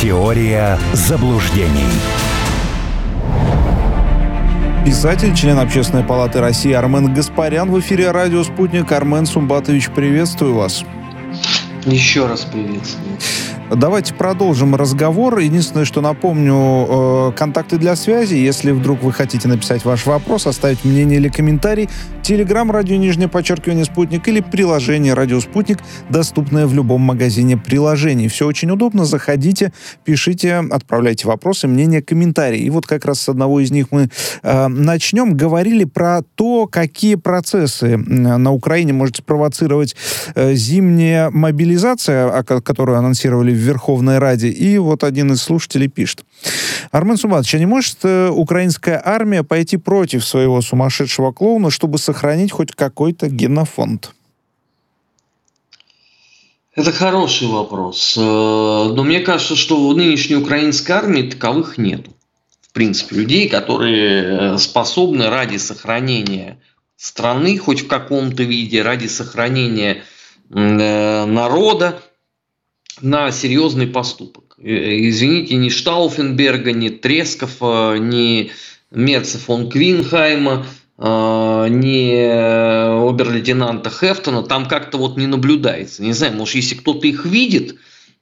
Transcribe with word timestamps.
Теория 0.00 0.78
заблуждений. 0.92 1.90
Писатель, 4.86 5.34
член 5.34 5.58
Общественной 5.58 6.04
палаты 6.04 6.40
России 6.40 6.70
Армен 6.70 7.12
Гаспарян 7.12 7.68
в 7.68 7.80
эфире 7.80 8.12
радио 8.12 8.44
«Спутник». 8.44 8.92
Армен 8.92 9.26
Сумбатович, 9.26 9.90
приветствую 9.90 10.54
вас. 10.54 10.84
Еще 11.84 12.28
раз 12.28 12.42
приветствую. 12.42 13.18
Давайте 13.70 14.14
продолжим 14.14 14.74
разговор. 14.74 15.38
Единственное, 15.38 15.84
что 15.84 16.00
напомню, 16.00 16.54
э, 16.54 17.32
контакты 17.36 17.76
для 17.76 17.96
связи. 17.96 18.34
Если 18.34 18.70
вдруг 18.70 19.02
вы 19.02 19.12
хотите 19.12 19.46
написать 19.46 19.84
ваш 19.84 20.06
вопрос, 20.06 20.46
оставить 20.46 20.84
мнение 20.84 21.18
или 21.18 21.28
комментарий, 21.28 21.88
Телеграм, 22.28 22.70
радио 22.70 22.96
нижнее 22.96 23.28
подчеркивание 23.28 23.86
«Спутник» 23.86 24.28
или 24.28 24.40
приложение 24.40 25.14
«Радио 25.14 25.40
Спутник», 25.40 25.78
доступное 26.10 26.66
в 26.66 26.74
любом 26.74 27.00
магазине 27.00 27.56
приложений. 27.56 28.28
Все 28.28 28.46
очень 28.46 28.70
удобно. 28.70 29.06
Заходите, 29.06 29.72
пишите, 30.04 30.56
отправляйте 30.56 31.26
вопросы, 31.26 31.68
мнения, 31.68 32.02
комментарии. 32.02 32.60
И 32.60 32.68
вот 32.68 32.86
как 32.86 33.06
раз 33.06 33.20
с 33.20 33.30
одного 33.30 33.60
из 33.60 33.70
них 33.70 33.86
мы 33.92 34.10
э, 34.42 34.68
начнем. 34.68 35.38
Говорили 35.38 35.84
про 35.84 36.20
то, 36.34 36.66
какие 36.66 37.14
процессы 37.14 37.96
на 37.96 38.52
Украине 38.52 38.92
может 38.92 39.16
спровоцировать 39.16 39.96
э, 40.34 40.54
зимняя 40.54 41.30
мобилизация, 41.30 42.42
которую 42.42 42.98
анонсировали 42.98 43.57
Верховной 43.58 44.18
Раде. 44.18 44.48
И 44.48 44.78
вот 44.78 45.04
один 45.04 45.32
из 45.32 45.42
слушателей 45.42 45.88
пишет. 45.88 46.24
Армен 46.90 47.16
Суматович, 47.16 47.54
а 47.54 47.58
не 47.58 47.66
может 47.66 47.98
э, 48.04 48.28
украинская 48.28 49.00
армия 49.04 49.42
пойти 49.42 49.76
против 49.76 50.24
своего 50.24 50.60
сумасшедшего 50.60 51.32
клоуна, 51.32 51.70
чтобы 51.70 51.98
сохранить 51.98 52.52
хоть 52.52 52.72
какой-то 52.72 53.28
генофонд? 53.28 54.12
Это 56.74 56.92
хороший 56.92 57.48
вопрос. 57.48 58.14
Э, 58.16 58.20
но 58.20 59.02
мне 59.02 59.20
кажется, 59.20 59.56
что 59.56 59.88
в 59.88 59.96
нынешней 59.96 60.36
украинской 60.36 60.92
армии 60.92 61.22
таковых 61.22 61.76
нет. 61.78 62.06
В 62.60 62.72
принципе, 62.72 63.16
людей, 63.16 63.48
которые 63.48 64.54
э, 64.54 64.58
способны 64.58 65.28
ради 65.28 65.56
сохранения 65.56 66.58
страны 66.96 67.58
хоть 67.58 67.82
в 67.82 67.88
каком-то 67.88 68.42
виде, 68.42 68.82
ради 68.82 69.06
сохранения 69.06 70.02
народа, 70.50 72.00
на 73.02 73.30
серьезный 73.30 73.86
поступок. 73.86 74.56
Э, 74.58 75.08
извините, 75.08 75.56
ни 75.56 75.68
Штауфенберга, 75.68 76.72
ни 76.72 76.88
Трескова, 76.88 77.96
ни 77.98 78.50
Мерца 78.90 79.38
фон 79.38 79.70
Квинхайма, 79.70 80.66
э, 80.98 81.66
ни 81.70 82.12
э, 82.12 83.08
обер-лейтенанта 83.08 83.90
Хефтона 83.90 84.42
там 84.42 84.66
как-то 84.66 84.98
вот 84.98 85.16
не 85.16 85.26
наблюдается. 85.26 86.02
Не 86.02 86.12
знаю, 86.12 86.34
может, 86.34 86.54
если 86.56 86.74
кто-то 86.74 87.06
их 87.06 87.24
видит, 87.24 87.76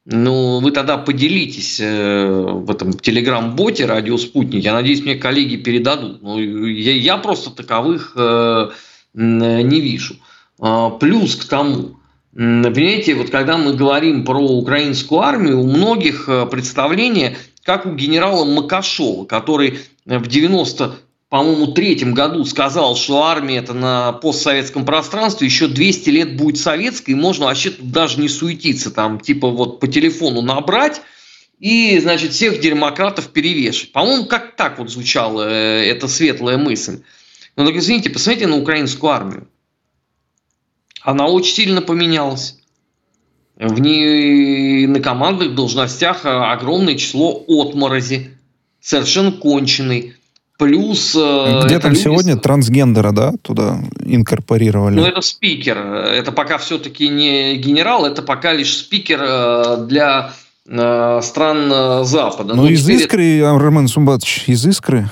ну, 0.04 0.60
вы 0.60 0.70
тогда 0.70 0.98
поделитесь 0.98 1.80
в 1.80 2.70
этом 2.70 2.92
телеграм-боте 2.92 3.86
«Радио 3.86 4.16
Спутник». 4.18 4.62
Я 4.62 4.72
надеюсь, 4.72 5.02
мне 5.02 5.16
коллеги 5.16 5.56
передадут. 5.56 6.22
Ну, 6.22 6.38
я, 6.38 6.92
я 6.92 7.16
просто 7.16 7.50
таковых 7.50 8.12
не 9.14 9.80
вижу. 9.80 10.14
Плюс 11.00 11.34
к 11.34 11.48
тому, 11.48 11.96
Понимаете, 12.36 13.14
вот 13.14 13.30
когда 13.30 13.56
мы 13.56 13.72
говорим 13.72 14.22
про 14.22 14.38
украинскую 14.38 15.22
армию, 15.22 15.58
у 15.58 15.66
многих 15.66 16.28
э, 16.28 16.44
представление, 16.44 17.38
как 17.62 17.86
у 17.86 17.94
генерала 17.94 18.44
Макашова, 18.44 19.24
который 19.24 19.78
в 20.04 20.26
90 20.26 20.96
по-моему, 21.28 21.68
третьем 21.68 22.14
году 22.14 22.44
сказал, 22.44 22.94
что 22.94 23.24
армия 23.24 23.56
это 23.56 23.72
на 23.72 24.12
постсоветском 24.12 24.84
пространстве 24.84 25.46
еще 25.46 25.66
200 25.66 26.10
лет 26.10 26.36
будет 26.36 26.58
советской, 26.58 27.12
и 27.12 27.14
можно 27.14 27.46
вообще 27.46 27.72
даже 27.80 28.20
не 28.20 28.28
суетиться, 28.28 28.92
там, 28.92 29.18
типа 29.18 29.48
вот 29.48 29.80
по 29.80 29.88
телефону 29.88 30.40
набрать, 30.40 31.00
и, 31.58 31.98
значит, 31.98 32.32
всех 32.32 32.60
демократов 32.60 33.28
перевешивать. 33.28 33.92
По-моему, 33.92 34.26
как 34.26 34.56
так 34.56 34.78
вот 34.78 34.90
звучала 34.90 35.48
э, 35.48 35.86
эта 35.90 36.06
светлая 36.06 36.58
мысль. 36.58 37.00
Но 37.56 37.66
так 37.66 37.74
извините, 37.76 38.10
посмотрите 38.10 38.46
на 38.46 38.58
украинскую 38.58 39.10
армию 39.10 39.48
она 41.06 41.28
очень 41.28 41.54
сильно 41.54 41.82
поменялась. 41.82 42.58
В 43.56 43.78
ней 43.78 44.86
на 44.88 45.00
командных 45.00 45.54
должностях 45.54 46.26
а, 46.26 46.52
огромное 46.52 46.96
число 46.96 47.44
отморози, 47.46 48.32
совершенно 48.80 49.30
конченый. 49.30 50.14
Плюс... 50.58 51.14
Э, 51.16 51.62
Где 51.64 51.78
там 51.78 51.92
люди... 51.92 52.02
сегодня 52.02 52.36
трансгендера, 52.36 53.12
да, 53.12 53.34
туда 53.40 53.78
инкорпорировали? 54.04 54.96
Ну, 54.96 55.06
это 55.06 55.20
спикер. 55.20 55.78
Это 55.78 56.32
пока 56.32 56.58
все-таки 56.58 57.08
не 57.08 57.56
генерал, 57.56 58.04
это 58.04 58.22
пока 58.22 58.52
лишь 58.52 58.76
спикер 58.76 59.20
э, 59.22 59.86
для 59.86 60.32
э, 60.66 61.20
стран 61.22 62.04
Запада. 62.04 62.54
Ну, 62.54 62.66
из 62.66 62.82
теперь... 62.82 62.96
искры, 62.96 63.42
Роман 63.42 63.86
Сумбатович, 63.86 64.44
из 64.48 64.66
искры? 64.66 65.08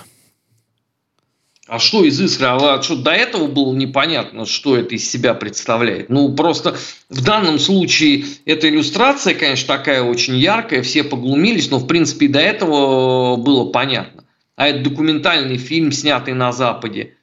А 1.66 1.78
что 1.78 2.04
из 2.04 2.20
искры? 2.20 2.46
А 2.48 2.82
что 2.82 2.96
до 2.96 3.12
этого 3.12 3.46
было 3.46 3.74
непонятно, 3.74 4.44
что 4.44 4.76
это 4.76 4.96
из 4.96 5.10
себя 5.10 5.32
представляет? 5.32 6.10
Ну, 6.10 6.34
просто 6.34 6.76
в 7.08 7.24
данном 7.24 7.58
случае 7.58 8.26
эта 8.44 8.68
иллюстрация, 8.68 9.34
конечно, 9.34 9.74
такая 9.76 10.02
очень 10.02 10.36
яркая, 10.36 10.82
все 10.82 11.04
поглумились, 11.04 11.70
но, 11.70 11.78
в 11.78 11.86
принципе, 11.86 12.26
и 12.26 12.28
до 12.28 12.40
этого 12.40 13.36
было 13.36 13.70
понятно. 13.70 14.24
А 14.56 14.68
это 14.68 14.90
документальный 14.90 15.56
фильм, 15.56 15.90
снятый 15.90 16.34
на 16.34 16.52
Западе. 16.52 17.14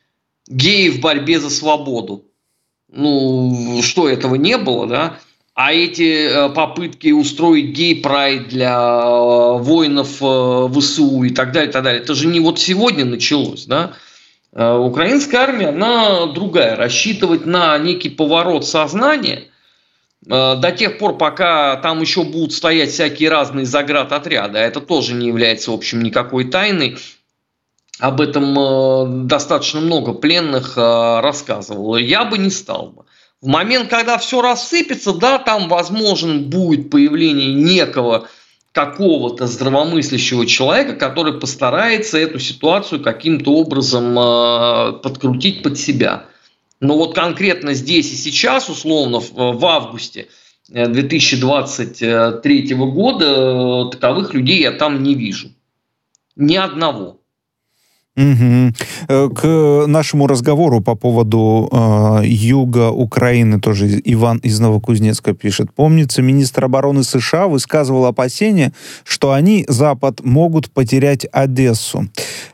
Геи 0.47 0.89
в 0.89 1.01
борьбе 1.01 1.39
за 1.39 1.51
свободу. 1.51 2.25
Ну, 2.91 3.79
что 3.83 4.09
этого 4.09 4.35
не 4.35 4.57
было, 4.57 4.87
да? 4.87 5.19
А 5.53 5.71
эти 5.71 6.27
э, 6.27 6.49
попытки 6.49 7.11
устроить 7.11 7.73
гей-прайд 7.73 8.49
для 8.49 8.73
э, 8.73 9.57
воинов 9.59 10.17
э, 10.21 10.69
ВСУ 10.73 11.23
и 11.23 11.29
так 11.29 11.51
далее, 11.51 11.69
и 11.69 11.73
так 11.73 11.83
далее, 11.83 12.01
это 12.01 12.15
же 12.15 12.27
не 12.27 12.39
вот 12.39 12.59
сегодня 12.59 13.05
началось, 13.05 13.65
да? 13.65 13.93
Э, 14.53 14.75
украинская 14.75 15.41
армия, 15.41 15.69
она 15.69 16.27
другая. 16.27 16.75
Рассчитывать 16.75 17.45
на 17.45 17.77
некий 17.77 18.09
поворот 18.09 18.65
сознания 18.65 19.45
э, 20.25 20.55
до 20.55 20.71
тех 20.71 20.97
пор, 20.97 21.17
пока 21.17 21.77
там 21.77 22.01
еще 22.01 22.23
будут 22.23 22.53
стоять 22.53 22.91
всякие 22.91 23.29
разные 23.29 23.65
заградотряды, 23.65 24.59
а 24.59 24.61
это 24.61 24.81
тоже 24.81 25.13
не 25.13 25.27
является, 25.27 25.71
в 25.71 25.75
общем, 25.75 26.01
никакой 26.01 26.49
тайной, 26.49 26.97
об 27.99 28.19
этом 28.19 28.57
э, 28.59 29.25
достаточно 29.27 29.79
много 29.79 30.13
пленных 30.13 30.75
рассказывало. 30.75 31.97
Я 31.97 32.25
бы 32.25 32.37
не 32.37 32.49
стал 32.49 32.87
бы. 32.87 33.05
В 33.39 33.47
момент, 33.47 33.89
когда 33.89 34.19
все 34.19 34.41
рассыпется, 34.41 35.13
да, 35.13 35.39
там 35.39 35.67
возможен 35.67 36.49
будет 36.49 36.91
появление 36.91 37.53
некого 37.53 38.27
какого-то 38.71 39.47
здравомыслящего 39.47 40.45
человека, 40.45 40.93
который 40.93 41.39
постарается 41.39 42.17
эту 42.17 42.39
ситуацию 42.39 43.03
каким-то 43.03 43.53
образом 43.53 44.17
э, 44.17 44.93
подкрутить 45.01 45.61
под 45.61 45.77
себя. 45.77 46.27
Но 46.79 46.95
вот 46.97 47.13
конкретно 47.13 47.73
здесь 47.73 48.09
и 48.11 48.15
сейчас, 48.15 48.69
условно, 48.69 49.19
в, 49.19 49.33
в 49.33 49.65
августе 49.65 50.29
2023 50.69 52.71
э, 52.71 52.75
года 52.75 53.25
э, 53.25 53.89
таковых 53.91 54.33
людей 54.33 54.61
я 54.61 54.71
там 54.71 55.03
не 55.03 55.15
вижу. 55.15 55.49
Ни 56.35 56.55
одного. 56.55 57.20
Угу. 58.17 58.73
К 59.35 59.85
нашему 59.87 60.27
разговору 60.27 60.81
по 60.81 60.95
поводу 60.95 61.69
э, 61.71 62.25
юга 62.25 62.89
Украины 62.89 63.57
тоже 63.61 64.01
Иван 64.03 64.39
из 64.39 64.59
Новокузнецка 64.59 65.33
пишет. 65.33 65.73
Помнится, 65.73 66.21
министр 66.21 66.65
обороны 66.65 67.05
США 67.05 67.47
высказывал 67.47 68.05
опасения, 68.05 68.73
что 69.05 69.31
они, 69.31 69.63
Запад, 69.69 70.25
могут 70.25 70.71
потерять 70.71 71.25
Одессу. 71.31 72.09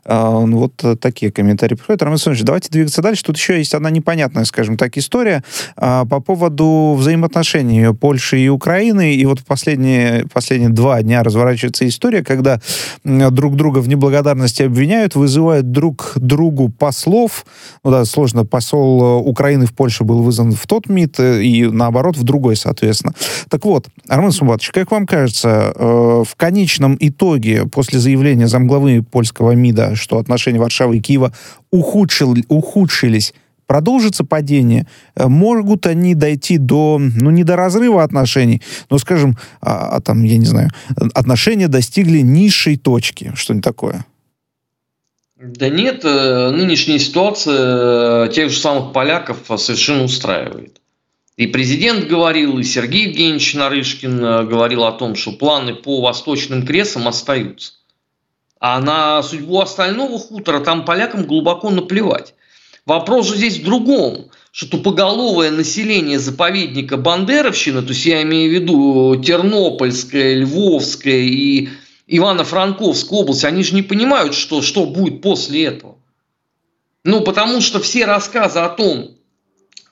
Э, 0.05 0.45
вот 0.45 0.73
такие 1.01 1.31
комментарии 1.31 1.73
приходят. 1.73 2.03
Роман 2.03 2.13
Александрович, 2.13 2.45
давайте 2.45 2.69
двигаться 2.69 3.01
дальше. 3.01 3.23
Тут 3.23 3.37
еще 3.37 3.57
есть 3.57 3.73
одна 3.73 3.89
непонятная, 3.89 4.45
скажем 4.45 4.77
так, 4.77 4.95
история 4.95 5.43
э, 5.75 6.05
по 6.07 6.19
поводу 6.19 6.95
взаимоотношений 6.99 7.95
Польши 7.95 8.39
и 8.41 8.47
Украины. 8.47 9.15
И 9.15 9.25
вот 9.25 9.39
в 9.39 9.45
последние, 9.45 10.27
последние 10.31 10.69
два 10.69 11.01
дня 11.01 11.23
разворачивается 11.23 11.87
история, 11.87 12.23
когда 12.23 12.61
друг 13.03 13.55
друга 13.55 13.79
в 13.79 13.89
неблагодарности 13.89 14.61
обвиняют, 14.61 15.15
вызывают 15.15 15.46
вызывают 15.47 15.71
друг 15.71 16.13
другу 16.15 16.69
послов. 16.69 17.45
Ну 17.83 17.91
да, 17.91 18.05
сложно. 18.05 18.45
Посол 18.45 19.01
э, 19.01 19.23
Украины 19.23 19.65
в 19.65 19.73
Польше 19.73 20.03
был 20.03 20.21
вызван 20.21 20.51
в 20.51 20.67
тот 20.67 20.89
МИД, 20.89 21.19
э, 21.19 21.43
и 21.43 21.65
наоборот 21.65 22.17
в 22.17 22.23
другой, 22.23 22.55
соответственно. 22.55 23.13
Так 23.49 23.65
вот, 23.65 23.87
Армен 24.07 24.31
Сумбатович, 24.31 24.71
как 24.71 24.91
вам 24.91 25.05
кажется, 25.05 25.71
э, 25.73 26.23
в 26.27 26.35
конечном 26.35 26.97
итоге, 26.99 27.65
после 27.65 27.99
заявления 27.99 28.47
замглавы 28.47 29.03
польского 29.03 29.51
МИДа, 29.51 29.95
что 29.95 30.17
отношения 30.17 30.59
Варшавы 30.59 30.97
и 30.97 31.01
Киева 31.01 31.31
ухудшил, 31.71 32.35
ухудшились, 32.49 33.33
продолжится 33.67 34.23
падение, 34.23 34.85
могут 35.17 35.87
они 35.87 36.15
дойти 36.15 36.57
до, 36.57 36.99
ну, 36.99 37.31
не 37.31 37.43
до 37.43 37.55
разрыва 37.55 38.03
отношений, 38.03 38.61
но, 38.89 38.97
скажем, 38.97 39.37
а, 39.61 39.97
а 39.97 39.99
там, 40.01 40.23
я 40.23 40.37
не 40.37 40.45
знаю, 40.45 40.69
отношения 41.13 41.67
достигли 41.67 42.21
низшей 42.21 42.77
точки, 42.77 43.33
что-нибудь 43.35 43.65
такое. 43.65 44.05
Да 45.39 45.69
нет, 45.69 46.03
э, 46.03 46.49
нынешняя 46.49 46.97
ситуация 46.97 48.25
э, 48.25 48.29
тех 48.33 48.49
же 48.49 48.57
самых 48.57 48.91
поляков 48.91 49.37
совершенно 49.61 50.03
устраивает. 50.03 50.81
И 51.35 51.45
президент 51.45 52.07
говорил, 52.07 52.57
и 52.57 52.63
Сергей 52.63 53.09
Евгеньевич 53.09 53.53
Нарышкин 53.53 54.25
э, 54.25 54.43
говорил 54.45 54.83
о 54.85 54.93
том, 54.93 55.13
что 55.13 55.33
планы 55.33 55.75
по 55.75 56.01
восточным 56.01 56.65
кресам 56.65 57.07
остаются. 57.07 57.73
А 58.59 58.79
на 58.79 59.21
судьбу 59.21 59.59
остального 59.59 60.17
хутора 60.17 60.59
там 60.61 60.85
полякам 60.85 61.27
глубоко 61.27 61.69
наплевать. 61.69 62.33
Вопрос 62.87 63.27
же 63.27 63.35
здесь 63.35 63.59
в 63.59 63.63
другом, 63.63 64.31
что 64.51 64.67
тупоголовое 64.67 65.51
население 65.51 66.17
заповедника 66.17 66.97
Бандеровщины, 66.97 67.83
то 67.83 67.89
есть 67.89 68.07
я 68.07 68.23
имею 68.23 68.49
в 68.49 68.53
виду 68.55 69.21
Тернопольская, 69.23 70.33
Львовская 70.33 71.19
и 71.19 71.69
Ивано-Франковская 72.07 73.19
область, 73.19 73.43
они 73.43 73.63
же 73.63 73.75
не 73.75 73.81
понимают, 73.81 74.33
что, 74.33 74.61
что 74.61 74.85
будет 74.85 75.21
после 75.21 75.65
этого. 75.65 75.97
Ну, 77.03 77.21
потому 77.21 77.61
что 77.61 77.79
все 77.79 78.05
рассказы 78.05 78.59
о 78.59 78.69
том, 78.69 79.11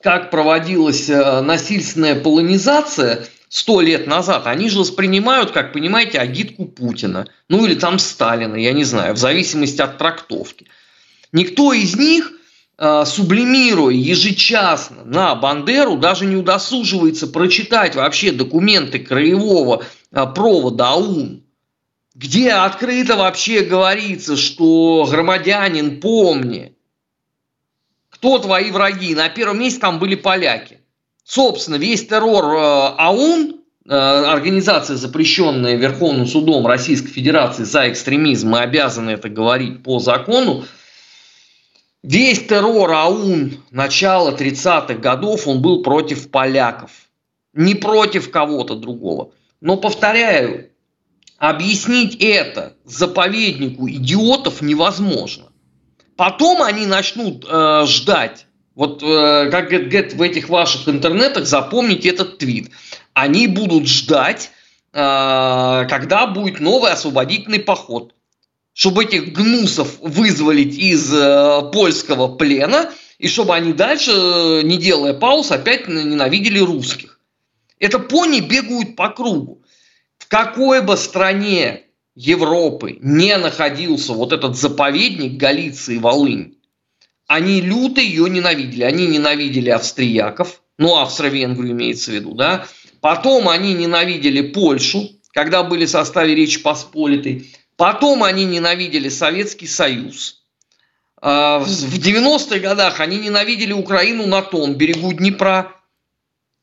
как 0.02 0.32
проводилась 0.32 1.10
э, 1.10 1.42
насильственная 1.42 2.16
полонизация 2.16 3.26
сто 3.50 3.82
лет 3.82 4.08
назад, 4.08 4.48
они 4.48 4.70
же 4.70 4.80
воспринимают, 4.80 5.52
как 5.52 5.74
понимаете, 5.74 6.20
агитку 6.20 6.66
Путина. 6.66 7.28
Ну, 7.50 7.66
или 7.66 7.76
там 7.76 8.00
Сталина, 8.00 8.56
я 8.56 8.74
не 8.74 8.84
знаю, 8.84 9.14
в 9.14 9.18
зависимости 9.18 9.82
от 9.82 9.98
трактовки. 9.98 10.68
Никто 11.32 11.74
из 11.74 11.96
них 11.98 12.32
э, 12.78 13.04
сублимируя 13.06 13.94
ежечасно 13.94 15.04
на 15.06 15.36
Бандеру, 15.36 15.98
даже 15.98 16.26
не 16.26 16.36
удосуживается 16.36 17.28
прочитать 17.28 17.96
вообще 17.96 18.32
документы 18.32 19.00
краевого 19.00 19.84
э, 20.12 20.26
провода 20.34 20.92
АУН 20.92 21.45
где 22.16 22.54
открыто 22.54 23.18
вообще 23.18 23.62
говорится, 23.62 24.38
что 24.38 25.06
громадянин, 25.10 26.00
помни, 26.00 26.74
кто 28.10 28.40
твои 28.40 28.72
враги. 28.72 29.14
На 29.14 29.28
первом 29.28 29.60
месте 29.60 29.82
там 29.82 30.00
были 30.00 30.16
поляки. 30.16 30.80
Собственно, 31.26 31.76
весь 31.76 32.08
террор 32.08 32.46
э, 32.46 32.96
АУН, 32.98 33.60
э, 33.86 33.94
организация, 33.94 34.96
запрещенная 34.96 35.76
Верховным 35.76 36.26
судом 36.26 36.66
Российской 36.66 37.10
Федерации 37.10 37.64
за 37.64 37.90
экстремизм, 37.90 38.50
мы 38.50 38.60
обязаны 38.60 39.10
это 39.12 39.28
говорить 39.28 39.84
по 39.84 40.00
закону, 40.00 40.64
весь 42.02 42.46
террор 42.46 42.92
АУН 42.94 43.58
начала 43.72 44.32
30-х 44.32 44.94
годов, 44.96 45.48
он 45.48 45.62
был 45.62 45.84
против 45.84 46.30
поляков, 46.30 46.92
не 47.54 47.76
против 47.76 48.32
кого-то 48.32 48.76
другого. 48.76 49.32
Но, 49.60 49.78
повторяю, 49.78 50.70
Объяснить 51.38 52.16
это 52.22 52.74
заповеднику 52.86 53.90
идиотов 53.90 54.62
невозможно. 54.62 55.46
Потом 56.16 56.62
они 56.62 56.86
начнут 56.86 57.46
э, 57.48 57.84
ждать. 57.86 58.48
Вот 58.74 59.04
э, 59.04 59.50
как 59.52 59.70
говорят 59.70 60.14
в 60.14 60.22
этих 60.22 60.48
ваших 60.48 60.88
интернетах, 60.88 61.46
запомните 61.46 62.10
этот 62.10 62.38
твит. 62.38 62.72
Они 63.14 63.48
будут 63.48 63.88
ждать, 63.88 64.52
э, 64.94 64.98
когда 65.90 66.26
будет 66.28 66.62
новый 66.62 66.92
освободительный 66.92 67.60
поход. 67.60 68.14
Чтобы 68.72 69.04
этих 69.04 69.34
гнусов 69.34 70.00
вызволить 70.00 70.78
из 70.78 71.14
э, 71.14 71.70
польского 71.74 72.36
плена, 72.36 72.92
и 73.18 73.28
чтобы 73.28 73.56
они 73.56 73.74
дальше, 73.74 74.12
э, 74.12 74.62
не 74.64 74.78
делая 74.78 75.14
пауз, 75.14 75.52
опять 75.52 75.88
ненавидели 75.90 76.60
русских. 76.60 77.20
Это 77.80 78.00
пони 78.00 78.40
бегают 78.40 78.96
по 78.96 79.10
кругу. 79.10 79.62
В 80.26 80.28
какой 80.28 80.82
бы 80.82 80.98
стране 80.98 81.84
Европы 82.16 82.98
не 83.00 83.38
находился 83.38 84.14
вот 84.14 84.34
этот 84.34 84.58
заповедник 84.58 85.38
Галиции 85.38 86.00
Волынь, 86.00 86.58
они 87.28 87.62
люто 87.62 88.02
ее 88.02 88.28
ненавидели. 88.28 88.84
Они 88.84 89.06
ненавидели 89.06 89.70
австрияков, 89.70 90.62
ну, 90.80 90.98
Австро-Венгрию 90.98 91.74
имеется 91.74 92.10
в 92.10 92.16
виду, 92.16 92.34
да. 92.34 92.66
Потом 93.02 93.48
они 93.50 93.76
ненавидели 93.76 94.42
Польшу, 94.42 95.12
когда 95.32 95.62
были 95.62 95.86
в 95.86 95.92
составе 95.92 96.34
Речи 96.34 96.60
Посполитой. 96.60 97.52
Потом 97.78 98.24
они 98.24 98.46
ненавидели 98.46 99.10
Советский 99.10 99.68
Союз. 99.68 100.42
А, 101.22 101.60
в 101.60 101.68
90-х 101.68 102.58
годах 102.60 103.00
они 103.00 103.20
ненавидели 103.20 103.74
Украину 103.74 104.26
на 104.26 104.42
том 104.42 104.74
берегу 104.74 105.14
Днепра 105.14 105.76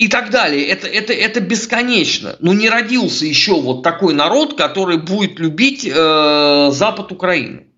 и 0.03 0.09
так 0.09 0.31
далее. 0.31 0.67
Это, 0.67 0.89
это, 0.89 1.13
это 1.13 1.39
бесконечно. 1.39 2.35
Ну, 2.41 2.53
не 2.55 2.69
родился 2.69 3.25
еще 3.25 3.61
вот 3.61 3.85
такой 3.85 4.15
народ, 4.15 4.57
который 4.57 4.99
будет 4.99 5.39
любить 5.39 5.87
э, 5.87 6.71
Запад 6.73 7.13
Украины. 7.13 7.69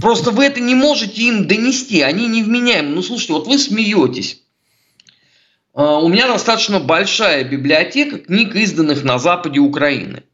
Просто 0.00 0.32
вы 0.32 0.46
это 0.46 0.58
не 0.58 0.74
можете 0.74 1.22
им 1.22 1.46
донести, 1.46 2.00
они 2.00 2.26
невменяемы. 2.26 2.96
Ну, 2.96 3.02
слушайте, 3.02 3.34
вот 3.34 3.46
вы 3.46 3.58
смеетесь. 3.58 4.42
Э, 5.72 6.00
у 6.02 6.08
меня 6.08 6.26
достаточно 6.26 6.80
большая 6.80 7.44
библиотека 7.44 8.18
книг, 8.18 8.56
изданных 8.56 9.04
на 9.04 9.20
Западе 9.20 9.60
Украины. 9.60 10.24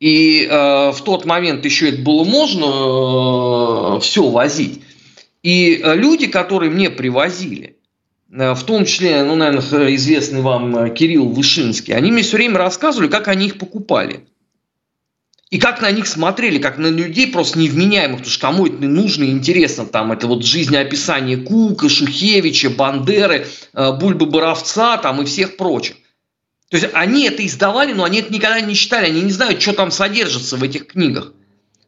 И 0.00 0.44
э, 0.44 0.90
в 0.92 1.00
тот 1.02 1.24
момент 1.24 1.64
еще 1.64 1.88
это 1.88 2.02
было 2.02 2.24
можно 2.24 3.96
э, 3.96 4.00
все 4.00 4.28
возить. 4.28 4.82
И 5.42 5.80
люди, 5.82 6.26
которые 6.26 6.70
мне 6.70 6.90
привозили, 6.90 7.69
в 8.30 8.62
том 8.64 8.84
числе, 8.84 9.24
ну, 9.24 9.34
наверное, 9.34 9.94
известный 9.96 10.40
вам 10.40 10.76
э, 10.76 10.90
Кирилл 10.94 11.28
Вышинский, 11.28 11.94
они 11.94 12.12
мне 12.12 12.22
все 12.22 12.36
время 12.36 12.58
рассказывали, 12.58 13.08
как 13.08 13.26
они 13.26 13.46
их 13.46 13.58
покупали. 13.58 14.24
И 15.50 15.58
как 15.58 15.82
на 15.82 15.90
них 15.90 16.06
смотрели, 16.06 16.58
как 16.58 16.78
на 16.78 16.86
людей 16.86 17.26
просто 17.26 17.58
невменяемых, 17.58 18.18
потому 18.18 18.30
что 18.30 18.40
кому 18.40 18.66
это 18.68 18.84
нужно 18.84 19.24
и 19.24 19.30
интересно, 19.30 19.84
там, 19.84 20.12
это 20.12 20.28
вот 20.28 20.44
жизнеописание 20.44 21.38
Кука, 21.38 21.88
Шухевича, 21.88 22.70
Бандеры, 22.70 23.48
э, 23.74 23.92
Бульбы 23.92 24.26
Боровца, 24.26 24.96
там, 24.98 25.20
и 25.20 25.24
всех 25.24 25.56
прочих. 25.56 25.96
То 26.70 26.76
есть 26.76 26.88
они 26.92 27.26
это 27.26 27.44
издавали, 27.44 27.92
но 27.92 28.04
они 28.04 28.20
это 28.20 28.32
никогда 28.32 28.60
не 28.60 28.76
читали, 28.76 29.06
они 29.06 29.22
не 29.22 29.32
знают, 29.32 29.60
что 29.60 29.72
там 29.72 29.90
содержится 29.90 30.56
в 30.56 30.62
этих 30.62 30.86
книгах. 30.86 31.32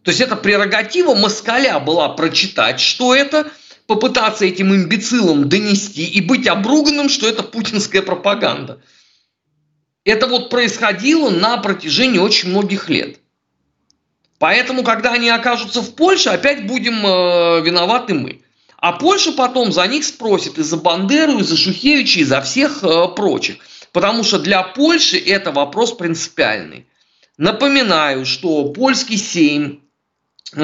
То 0.03 0.11
есть 0.11 0.21
это 0.21 0.35
прерогатива 0.35 1.15
москаля 1.15 1.79
была 1.79 2.09
прочитать, 2.09 2.81
что 2.81 3.15
это– 3.15 3.47
попытаться 3.87 4.45
этим 4.45 4.75
имбецилам 4.75 5.49
донести 5.49 6.05
и 6.05 6.21
быть 6.21 6.47
обруганным, 6.47 7.09
что 7.09 7.29
это 7.29 7.43
путинская 7.43 8.03
пропаганда. 8.03 8.81
Это 10.05 10.27
вот 10.27 10.51
происходило 10.51 11.31
на 11.31 11.59
протяжении 11.59 12.19
очень 12.19 12.51
многих 12.51 12.89
лет. 12.89 13.19
Поэтому, 14.39 14.83
когда 14.83 15.13
они 15.13 15.29
окажутся 15.29 15.83
в 15.83 15.95
Польше, 15.95 16.31
опять 16.31 16.67
будем 16.67 17.07
э, 17.07 17.61
виноваты 17.63 18.15
мы. 18.15 18.43
А 18.77 18.93
Польша 18.93 19.31
потом 19.31 19.71
за 19.71 19.87
них 19.87 20.05
спросит 20.05 20.59
и 20.59 20.63
за 20.65 20.77
Бандеру, 20.77 21.39
и 21.39 21.45
за 21.45 21.57
Шухевича, 21.57 22.19
и 22.19 22.25
за 22.25 22.41
всех 22.41 22.83
э, 22.83 23.09
прочих. 23.15 23.59
Потому 23.93 24.25
что 24.25 24.41
для 24.41 24.65
Польши 24.65 25.19
это 25.19 25.53
вопрос 25.53 25.93
принципиальный. 25.93 26.87
Напоминаю, 27.39 28.27
что 28.27 28.65
польский 28.71 29.17
сейм 29.17 29.83
э, 30.55 30.57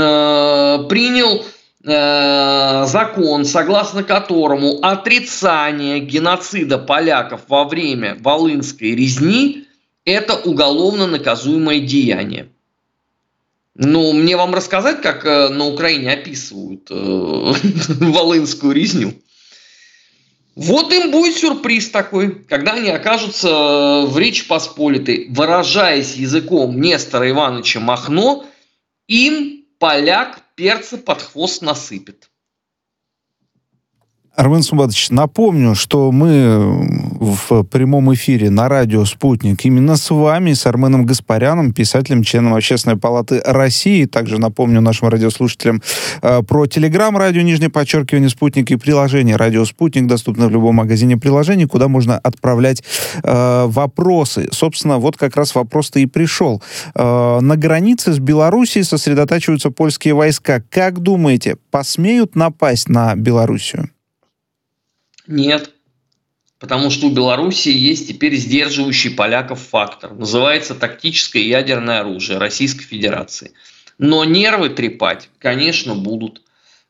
принял 0.89 1.45
Э, 1.91 2.85
закон, 2.87 3.47
согласно 3.47 4.03
которому 4.03 4.79
отрицание 4.83 6.01
геноцида 6.01 6.77
поляков 6.77 7.41
во 7.49 7.65
время 7.65 8.15
Волынской 8.21 8.91
резни– 8.95 9.65
это 10.05 10.35
уголовно 10.35 11.07
наказуемое 11.07 11.81
деяние. 11.81 12.51
Ну, 13.75 14.13
мне 14.13 14.37
вам 14.37 14.55
рассказать, 14.55 15.01
как 15.01 15.25
э, 15.25 15.49
на 15.49 15.65
Украине 15.65 16.13
описывают 16.13 16.91
э, 16.91 16.95
Волынскую 18.01 18.75
резню. 18.75 19.15
Вот 20.57 20.93
им 20.93 21.11
будет 21.11 21.39
сюрприз 21.39 21.89
такой, 21.89 22.35
когда 22.35 22.75
они 22.75 22.91
окажутся 22.91 24.05
в 24.07 24.19
Речи 24.19 24.47
Посполитой, 24.47 25.29
выражаясь 25.31 26.17
языком 26.17 26.79
Нестора 26.79 27.31
Ивановича 27.31 27.81
Махно, 27.81 28.45
им 29.07 29.65
поляк 29.79 30.43
перца 30.59 30.99
под 30.99 31.23
хвост 31.23 31.63
насыпет. 31.63 32.28
Армен 34.39 34.63
Сумбатович, 34.63 35.11
напомню, 35.11 35.75
что 35.75 36.13
мы 36.13 36.87
в 37.19 37.65
прямом 37.65 38.15
эфире 38.15 38.51
на 38.51 38.69
радио 38.69 39.05
«Спутник» 39.05 39.65
именно 39.65 39.97
с 39.97 40.11
вами, 40.15 40.53
с 40.53 40.65
Арменом 40.65 41.05
Гаспаряном, 41.07 41.73
писателем, 41.73 42.23
членом 42.23 42.55
Общественной 42.55 42.97
палаты 42.97 43.43
России. 43.45 44.05
Также 44.05 44.39
напомню 44.39 44.81
нашим 44.81 45.09
радиослушателям 45.09 45.83
э, 46.23 46.43
про 46.45 46.67
телеграм-радио, 46.67 47.43
нижнее 47.43 47.69
подчеркивание 47.69 48.29
«Спутник» 48.29 48.71
и 48.71 48.77
приложение 48.77 49.35
«Радио 49.35 49.65
Спутник» 49.65 50.07
доступно 50.07 50.47
в 50.47 50.53
любом 50.53 50.77
магазине 50.77 51.17
приложений, 51.17 51.67
куда 51.67 51.89
можно 51.89 52.17
отправлять 52.17 52.85
э, 53.25 53.65
вопросы. 53.67 54.51
Собственно, 54.53 54.99
вот 54.99 55.17
как 55.17 55.35
раз 55.35 55.57
вопрос-то 55.57 55.99
и 55.99 56.07
пришел. 56.07 56.63
Э, 56.95 57.41
на 57.41 57.57
границе 57.57 58.13
с 58.13 58.21
Белоруссией 58.21 58.85
сосредотачиваются 58.85 59.73
польские 59.73 60.15
войска. 60.15 60.63
Как 60.71 61.01
думаете, 61.01 61.57
посмеют 61.73 62.37
напасть 62.37 62.89
на 62.89 63.17
Белоруссию? 63.17 63.91
Нет. 65.29 65.71
Потому 66.59 66.91
что 66.91 67.07
у 67.07 67.11
Белоруссии 67.11 67.73
есть 67.73 68.09
теперь 68.09 68.35
сдерживающий 68.35 69.11
поляков 69.11 69.61
фактор. 69.61 70.13
Называется 70.15 70.75
тактическое 70.75 71.43
ядерное 71.43 72.01
оружие 72.01 72.39
Российской 72.39 72.83
Федерации. 72.83 73.53
Но 73.99 74.25
нервы 74.25 74.71
трепать, 74.71 75.29
конечно, 75.39 75.95
будут. 75.95 76.43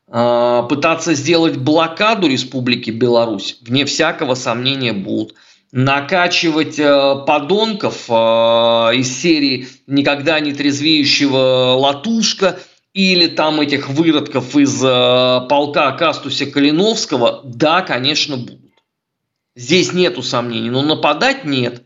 пытаться 0.07 1.13
сделать 1.13 1.57
блокаду 1.57 2.27
Республики 2.27 2.89
Беларусь, 2.89 3.59
вне 3.61 3.85
всякого 3.85 4.33
сомнения 4.33 4.93
будут 4.93 5.35
накачивать 5.71 6.79
э, 6.79 7.15
подонков 7.27 8.05
э, 8.09 8.13
из 8.95 9.21
серии 9.21 9.67
никогда 9.85 10.39
не 10.39 10.53
трезвеющего 10.53 11.75
латушка 11.77 12.59
или 12.99 13.27
там 13.27 13.61
этих 13.61 13.87
выродков 13.87 14.57
из 14.57 14.83
э, 14.83 15.47
полка 15.47 15.91
Кастуся 15.93 16.45
Калиновского, 16.45 17.41
да, 17.45 17.81
конечно, 17.81 18.35
будут. 18.35 18.73
Здесь 19.55 19.93
нету 19.93 20.21
сомнений, 20.21 20.69
но 20.69 20.81
нападать 20.81 21.45
нет. 21.45 21.83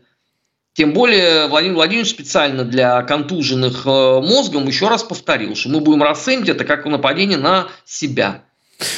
Тем 0.72 0.92
более 0.92 1.46
Владимир 1.46 1.76
Владимирович 1.76 2.10
специально 2.10 2.64
для 2.64 3.00
контуженных 3.02 3.86
э, 3.86 3.88
мозгом 3.88 4.66
еще 4.66 4.88
раз 4.88 5.04
повторил, 5.04 5.54
что 5.54 5.68
мы 5.68 5.78
будем 5.80 6.02
расценивать 6.02 6.48
это 6.48 6.64
как 6.64 6.84
нападение 6.84 7.38
на 7.38 7.68
себя. 7.84 8.42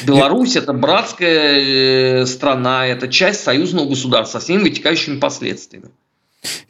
Беларусь– 0.07 0.57
это 0.57 0.73
братская 0.73 2.23
э, 2.23 2.27
страна, 2.27 2.87
это 2.87 3.09
часть 3.09 3.45
союзного 3.45 3.91
государства 3.91 4.39
со 4.39 4.45
всеми 4.45 4.63
вытекающими 4.63 5.21
последствиями. 5.21 5.91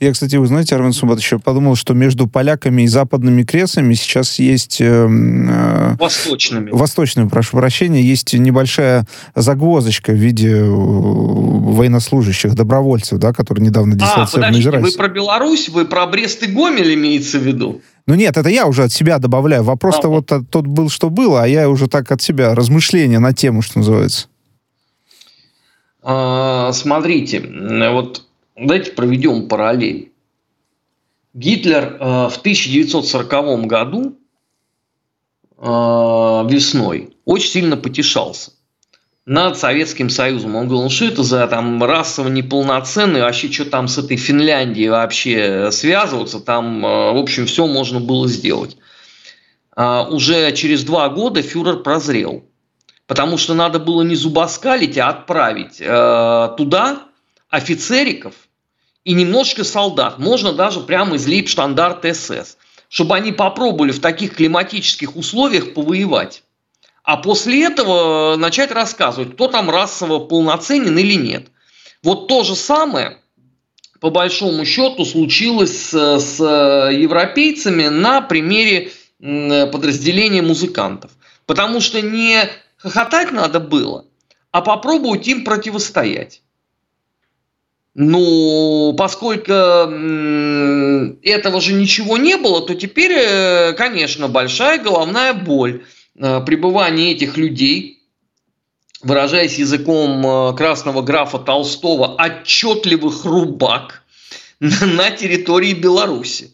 Я, 0.01 0.13
кстати, 0.13 0.37
вы 0.37 0.47
знаете, 0.47 0.75
Армен 0.75 0.93
Субат, 0.93 1.19
еще 1.19 1.39
подумал, 1.39 1.77
что 1.77 1.95
между 1.95 2.27
поляками 2.27 2.83
и 2.83 2.87
западными 2.87 3.43
кресами 3.43 3.95
сейчас 3.95 4.39
есть... 4.39 4.81
Э, 4.81 5.09
э, 5.09 5.97
восточными. 5.99 6.71
Восточными, 6.71 7.29
прошу 7.29 7.57
прощения, 7.57 8.03
есть 8.03 8.35
небольшая 8.35 9.07
загвоздочка 9.35 10.13
в 10.13 10.17
виде 10.17 10.51
э, 10.51 10.65
военнослужащих, 10.67 12.55
добровольцев, 12.55 13.19
да, 13.19 13.33
которые 13.33 13.65
недавно 13.65 13.95
дислоцированы 13.95 14.57
а, 14.57 14.59
из 14.59 14.67
России. 14.67 14.93
вы 14.93 14.97
про 14.97 15.09
Беларусь, 15.09 15.69
вы 15.69 15.85
про 15.85 16.07
Брест 16.07 16.43
и 16.43 16.47
Гомель 16.47 16.95
имеется 16.95 17.39
в 17.39 17.43
виду? 17.43 17.81
Ну 18.07 18.15
нет, 18.15 18.37
это 18.37 18.49
я 18.49 18.67
уже 18.67 18.85
от 18.85 18.93
себя 18.93 19.19
добавляю. 19.19 19.65
Вопрос-то 19.65 20.09
вот 20.09 20.31
тот 20.51 20.67
был, 20.67 20.89
что 20.89 21.11
было, 21.11 21.43
а 21.43 21.47
я 21.47 21.69
уже 21.69 21.89
так 21.89 22.11
от 22.13 22.23
себя. 22.23 22.55
Размышления 22.55 23.19
на 23.19 23.33
тему, 23.33 23.63
что 23.63 23.79
называется. 23.79 24.29
А, 26.09 26.73
смотрите, 26.73 27.41
вот 27.41 28.23
давайте 28.57 28.93
проведем 28.93 29.49
параллель. 29.49 30.13
Гитлер 31.35 31.99
э, 32.01 32.29
в 32.31 32.39
1940 32.39 33.67
году 33.67 34.19
э, 35.59 35.63
весной 35.63 37.17
очень 37.27 37.51
сильно 37.51 37.77
потешался 37.77 38.53
над 39.27 39.59
Советским 39.59 40.09
Союзом. 40.09 40.55
Он 40.55 40.67
говорил, 40.67 40.85
ну 40.85 40.91
что 40.91 41.05
это 41.05 41.23
за 41.23 41.47
там 41.49 41.83
расово 41.83 42.29
неполноценный, 42.29 43.21
вообще 43.21 43.53
что 43.53 43.67
там 43.67 43.89
с 43.89 43.99
этой 43.99 44.17
Финляндией 44.17 44.89
вообще 44.89 45.71
связываться, 45.73 46.41
там, 46.41 46.85
э, 46.87 47.13
в 47.13 47.19
общем, 47.19 47.45
все 47.45 47.67
можно 47.67 48.01
было 48.01 48.29
сделать. 48.29 48.79
А 49.75 50.09
уже 50.09 50.53
через 50.53 50.85
два 50.85 51.11
года 51.11 51.43
фюрер 51.43 51.81
прозрел, 51.81 52.47
потому 53.07 53.37
что 53.37 53.53
надо 53.53 53.79
было 53.79 54.01
не 54.01 54.15
зубоскалить, 54.15 54.97
а 54.97 55.11
отправить 55.11 55.77
туда 56.57 57.03
офицериков, 57.51 58.46
и 59.07 59.15
немножечко 59.15 59.63
солдат. 59.63 60.19
Можно 60.19 60.53
даже 60.53 60.81
прямо 60.81 61.15
из 61.15 61.29
Лейбштандарта 61.29 62.13
СС. 62.13 62.57
Чтобы 62.89 63.15
они 63.15 63.31
попробовали 63.31 63.93
в 63.93 64.01
таких 64.01 64.35
климатических 64.35 65.15
условиях 65.15 65.75
повоевать. 65.75 66.43
А 67.05 67.17
после 67.17 67.65
этого 67.67 68.35
начать 68.35 68.73
рассказывать, 68.73 69.35
кто 69.35 69.47
там 69.47 69.71
расово 69.71 70.19
полноценен 70.19 70.99
или 70.99 71.15
нет. 71.15 71.47
Вот 72.03 72.27
то 72.27 72.43
же 72.43 72.57
самое, 72.57 73.19
по 74.01 74.11
большому 74.11 74.65
счету, 74.65 75.05
случилось 75.05 75.91
с, 75.91 76.19
с 76.19 76.41
европейцами 76.41 77.87
на 77.87 78.23
примере 78.23 78.91
подразделения 79.21 80.43
музыкантов. 80.43 81.13
Потому 81.47 81.81
что 81.81 82.01
не 82.03 82.41
хохотать 82.77 83.31
надо 83.31 83.61
было, 83.61 84.05
а 84.51 84.63
попробовать 84.63 85.29
им 85.29 85.45
противостоять. 85.45 86.43
Ну, 87.99 88.95
поскольку 88.99 89.53
этого 91.23 91.61
же 91.63 91.73
ничего 91.73 92.19
не 92.19 92.37
было, 92.37 92.61
то 92.61 92.75
теперь, 92.75 93.13
э, 93.13 93.73
конечно, 93.73 94.29
большая 94.29 94.79
головная 94.79 95.33
боль 95.33 95.83
э, 96.15 96.43
пребывания 96.45 97.13
этих 97.13 97.39
людей, 97.39 98.03
выражаясь 99.01 99.59
языком 99.59 100.27
э, 100.27 100.55
красного 100.59 101.01
графа 101.01 101.39
Толстого, 101.39 102.15
отчетливых 102.17 103.25
рубак 103.25 104.03
на 104.61 105.11
территории 105.11 105.73
Беларуси. 105.73 106.53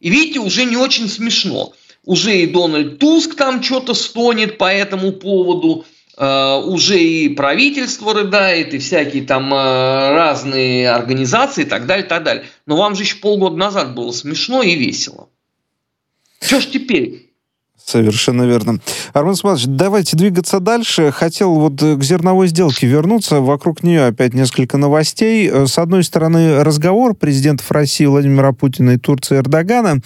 И 0.00 0.10
видите, 0.10 0.40
уже 0.40 0.66
не 0.66 0.76
очень 0.76 1.08
смешно. 1.08 1.72
Уже 2.04 2.40
и 2.40 2.46
Дональд 2.46 2.98
Туск 2.98 3.36
там 3.36 3.62
что-то 3.62 3.94
стонет 3.94 4.58
по 4.58 4.70
этому 4.70 5.12
поводу– 5.12 5.86
уже 6.20 6.98
и 7.00 7.28
правительство 7.28 8.12
рыдает, 8.12 8.74
и 8.74 8.78
всякие 8.78 9.22
там 9.24 9.54
э, 9.54 9.56
разные 9.56 10.90
организации 10.90 11.62
и 11.62 11.66
так 11.68 11.86
далее, 11.86 12.04
и 12.04 12.08
так 12.08 12.24
далее. 12.24 12.46
Но 12.66 12.76
вам 12.76 12.96
же 12.96 13.04
еще 13.04 13.16
полгода 13.16 13.56
назад 13.56 13.94
было 13.94 14.10
смешно 14.10 14.62
и 14.62 14.74
весело. 14.74 15.28
Что 16.40 16.60
ж 16.60 16.66
теперь? 16.66 17.27
Совершенно 17.88 18.42
верно. 18.42 18.80
Армен 19.14 19.34
Сматович, 19.34 19.64
давайте 19.66 20.14
двигаться 20.14 20.60
дальше. 20.60 21.10
Хотел 21.10 21.54
вот 21.54 21.80
к 21.80 22.02
зерновой 22.02 22.48
сделке 22.48 22.86
вернуться. 22.86 23.40
Вокруг 23.40 23.82
нее 23.82 24.04
опять 24.04 24.34
несколько 24.34 24.76
новостей. 24.76 25.50
С 25.66 25.78
одной 25.78 26.04
стороны, 26.04 26.62
разговор 26.62 27.14
президентов 27.14 27.70
России 27.70 28.04
Владимира 28.04 28.52
Путина 28.52 28.90
и 28.90 28.98
Турции 28.98 29.38
Эрдогана 29.38 30.00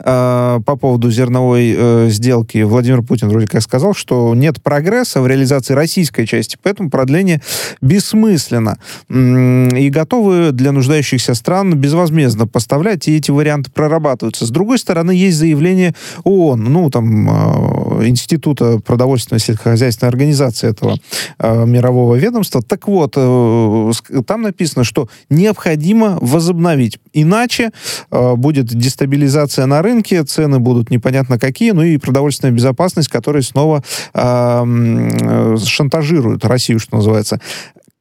э, 0.00 0.60
по 0.66 0.76
поводу 0.76 1.12
зерновой 1.12 1.76
э, 1.78 2.08
сделки. 2.10 2.62
Владимир 2.62 3.02
Путин 3.02 3.28
вроде 3.28 3.46
как 3.46 3.62
сказал, 3.62 3.94
что 3.94 4.34
нет 4.34 4.60
прогресса 4.60 5.20
в 5.20 5.28
реализации 5.28 5.74
российской 5.74 6.26
части, 6.26 6.58
поэтому 6.60 6.90
продление 6.90 7.40
бессмысленно. 7.80 8.78
И 9.08 9.90
готовы 9.90 10.50
для 10.50 10.72
нуждающихся 10.72 11.34
стран 11.34 11.74
безвозмездно 11.74 12.48
поставлять, 12.48 13.06
и 13.06 13.16
эти 13.16 13.30
варианты 13.30 13.70
прорабатываются. 13.70 14.44
С 14.44 14.50
другой 14.50 14.80
стороны, 14.80 15.12
есть 15.12 15.36
заявление 15.36 15.94
ООН, 16.24 16.64
ну, 16.64 16.90
там, 16.90 17.27
Э, 17.28 18.06
Института 18.06 18.78
продовольственной 18.78 19.40
сельскохозяйственной 19.40 20.08
организации 20.08 20.70
этого 20.70 20.96
э, 21.38 21.66
мирового 21.66 22.14
ведомства. 22.14 22.62
Так 22.62 22.88
вот, 22.88 23.12
э, 23.16 23.92
там 24.26 24.42
написано, 24.42 24.84
что 24.84 25.08
необходимо 25.28 26.18
возобновить. 26.20 26.98
Иначе 27.12 27.70
будет 28.10 28.66
дестабилизация 28.66 29.66
на 29.66 29.82
рынке, 29.82 30.24
цены 30.24 30.58
будут 30.58 30.90
непонятно 30.90 31.38
какие, 31.38 31.72
ну 31.72 31.82
и 31.82 31.98
продовольственная 31.98 32.52
безопасность, 32.52 33.08
которая 33.08 33.42
снова 33.42 33.82
шантажирует 34.14 36.44
Россию, 36.44 36.78
что 36.78 36.96
называется. 36.96 37.40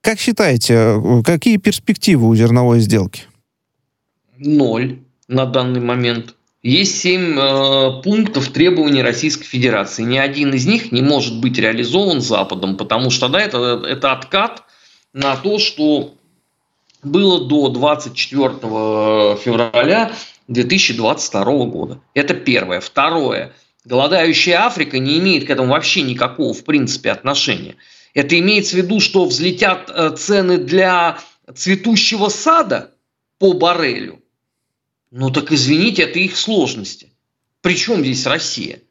Как 0.02 0.20
считаете, 0.20 1.02
какие 1.26 1.58
перспективы 1.58 2.28
у 2.28 2.36
зерновой 2.36 2.80
сделки? 2.80 3.24
Ноль 4.38 5.00
на 5.28 5.46
данный 5.46 5.82
момент. 5.82 6.37
Есть 6.68 7.00
семь 7.00 7.40
э, 7.40 8.02
пунктов 8.04 8.50
требований 8.50 9.02
Российской 9.02 9.46
Федерации. 9.46 10.04
Ни 10.04 10.18
один 10.18 10.54
из 10.54 10.66
них 10.66 10.92
не 10.92 11.02
может 11.02 11.40
быть 11.40 11.58
реализован 11.58 12.20
Западом, 12.20 12.76
потому 12.76 13.10
что 13.10 13.30
да, 13.30 13.40
это, 13.40 13.82
это 13.88 14.12
откат 14.12 14.64
на 15.14 15.38
то, 15.38 15.60
что 15.60 16.14
было 17.04 17.46
до 17.46 17.70
24 17.70 18.50
февраля 19.38 20.12
2022 20.50 21.44
года. 21.68 22.02
Это 22.14 22.34
первое. 22.34 22.82
Второе. 22.82 23.54
Голодающая 23.86 24.60
Африка 24.66 25.00
не 25.00 25.20
имеет 25.20 25.48
к 25.48 25.50
этому 25.50 25.70
вообще 25.70 26.02
никакого, 26.02 26.54
в 26.54 26.66
принципе, 26.66 27.12
отношения. 27.12 27.78
Это 28.14 28.38
имеется 28.38 28.76
в 28.76 28.80
виду, 28.80 29.00
что 29.00 29.24
взлетят 29.24 29.90
э, 29.90 30.14
цены 30.18 30.58
для 30.58 31.20
цветущего 31.56 32.28
сада 32.28 32.92
по 33.40 33.54
баррелю– 33.54 34.20
ну 35.12 35.30
так 35.30 35.52
извините, 35.52 36.04
это 36.04 36.20
их 36.20 36.38
сложности. 36.38 37.12
Причем 37.62 38.02
здесь 38.02 38.26
Россия? 38.26 38.82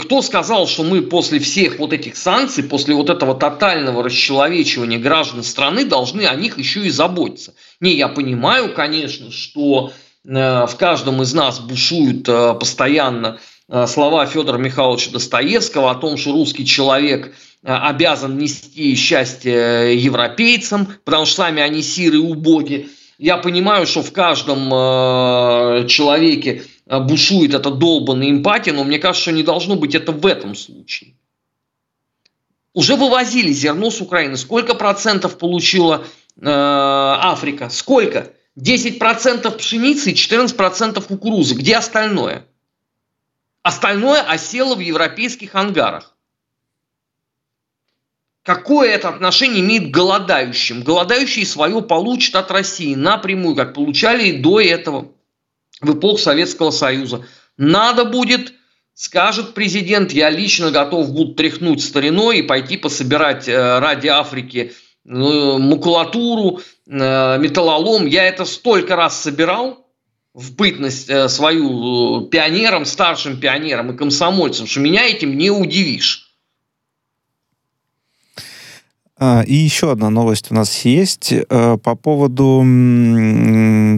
Кто 0.00 0.22
сказал, 0.22 0.66
что 0.66 0.82
мы 0.82 1.02
после 1.02 1.40
всех 1.40 1.78
вот 1.78 1.92
этих 1.92 2.16
санкций, 2.16 2.64
после 2.64 2.94
вот 2.94 3.10
этого 3.10 3.34
тотального 3.34 4.02
расчеловечивания 4.02 4.98
граждан 4.98 5.42
страны 5.42 5.84
должны 5.84 6.22
о 6.22 6.34
них 6.34 6.56
еще 6.56 6.86
и 6.86 6.90
заботиться? 6.90 7.54
Не, 7.78 7.94
я 7.94 8.08
понимаю, 8.08 8.72
конечно, 8.72 9.30
что 9.30 9.92
э, 10.24 10.30
в 10.66 10.74
каждом 10.78 11.20
из 11.20 11.34
нас 11.34 11.60
бушуют 11.60 12.26
э, 12.30 12.54
постоянно 12.54 13.40
э, 13.68 13.86
слова 13.86 14.24
Федора 14.24 14.56
Михайловича 14.56 15.10
Достоевского 15.10 15.90
о 15.90 15.96
том, 15.96 16.16
что 16.16 16.32
русский 16.32 16.64
человек 16.64 17.34
обязан 17.62 18.38
нести 18.38 18.94
счастье 18.94 19.94
европейцам, 20.00 20.94
потому 21.04 21.26
что 21.26 21.42
сами 21.42 21.60
они 21.60 21.82
сиры 21.82 22.16
и 22.16 22.20
убоги. 22.20 22.88
Я 23.18 23.36
понимаю, 23.36 23.84
что 23.86 24.02
в 24.02 24.12
каждом 24.12 24.72
э, 24.72 25.88
человеке 25.88 26.62
э, 26.86 27.00
бушует 27.00 27.52
эта 27.52 27.70
долбанная 27.70 28.30
эмпатия, 28.30 28.72
но 28.72 28.84
мне 28.84 29.00
кажется, 29.00 29.22
что 29.22 29.32
не 29.32 29.42
должно 29.42 29.74
быть 29.74 29.96
это 29.96 30.12
в 30.12 30.24
этом 30.24 30.54
случае. 30.54 31.14
Уже 32.74 32.94
вывозили 32.94 33.50
зерно 33.50 33.90
с 33.90 34.00
Украины. 34.00 34.36
Сколько 34.36 34.74
процентов 34.74 35.36
получила 35.36 36.04
э, 36.36 36.42
Африка? 36.44 37.70
Остальное 43.62 44.22
осело 44.22 44.76
в 44.76 44.80
европейских 44.80 45.56
ангарах. 45.56 46.16
Какое 48.48 48.92
это 48.92 49.10
отношение 49.10 49.60
имеет 49.60 49.88
к 49.88 49.94
голодающим? 49.94 50.82
Голодающие 50.82 51.44
свое 51.44 51.82
получат 51.82 52.34
от 52.34 52.50
России 52.50 52.94
напрямую, 52.94 53.54
как 53.54 53.74
получали 53.74 54.28
и 54.28 54.38
до 54.38 54.58
этого, 54.58 55.12
в 55.82 55.98
эпоху 55.98 56.16
Советского 56.16 56.70
Союза. 56.70 57.26
Надо 57.58 58.06
будет, 58.06 58.54
скажет 58.94 59.52
президент, 59.52 60.12
я 60.12 60.30
лично 60.30 60.70
готов 60.70 61.12
буду 61.12 61.34
тряхнуть 61.34 61.82
стариной 61.82 62.38
и 62.38 62.42
пойти 62.42 62.78
пособирать 62.78 63.48
э, 63.48 63.80
ради 63.80 64.06
Африки 64.06 64.72
ну, 65.04 65.58
макулатуру, 65.58 66.62
э, 66.86 67.38
металлолом. 67.38 68.06
Я 68.06 68.26
это 68.28 68.46
столько 68.46 68.96
раз 68.96 69.20
собирал, 69.20 69.86
в 70.32 70.54
бытность 70.54 71.10
э, 71.10 71.28
свою 71.28 72.22
пионером, 72.22 72.86
старшим 72.86 73.40
пионером 73.40 73.92
и 73.92 73.96
комсомольцем, 73.98 74.66
что 74.66 74.80
меня 74.80 75.06
этим 75.06 75.36
не 75.36 75.50
удивишь. 75.50 76.27
А, 79.20 79.42
и 79.42 79.54
еще 79.54 79.90
одна 79.90 80.10
новость 80.10 80.50
у 80.50 80.54
нас 80.54 80.84
есть 80.84 81.32
э, 81.32 81.78
по 81.82 81.96
поводу 81.96 82.60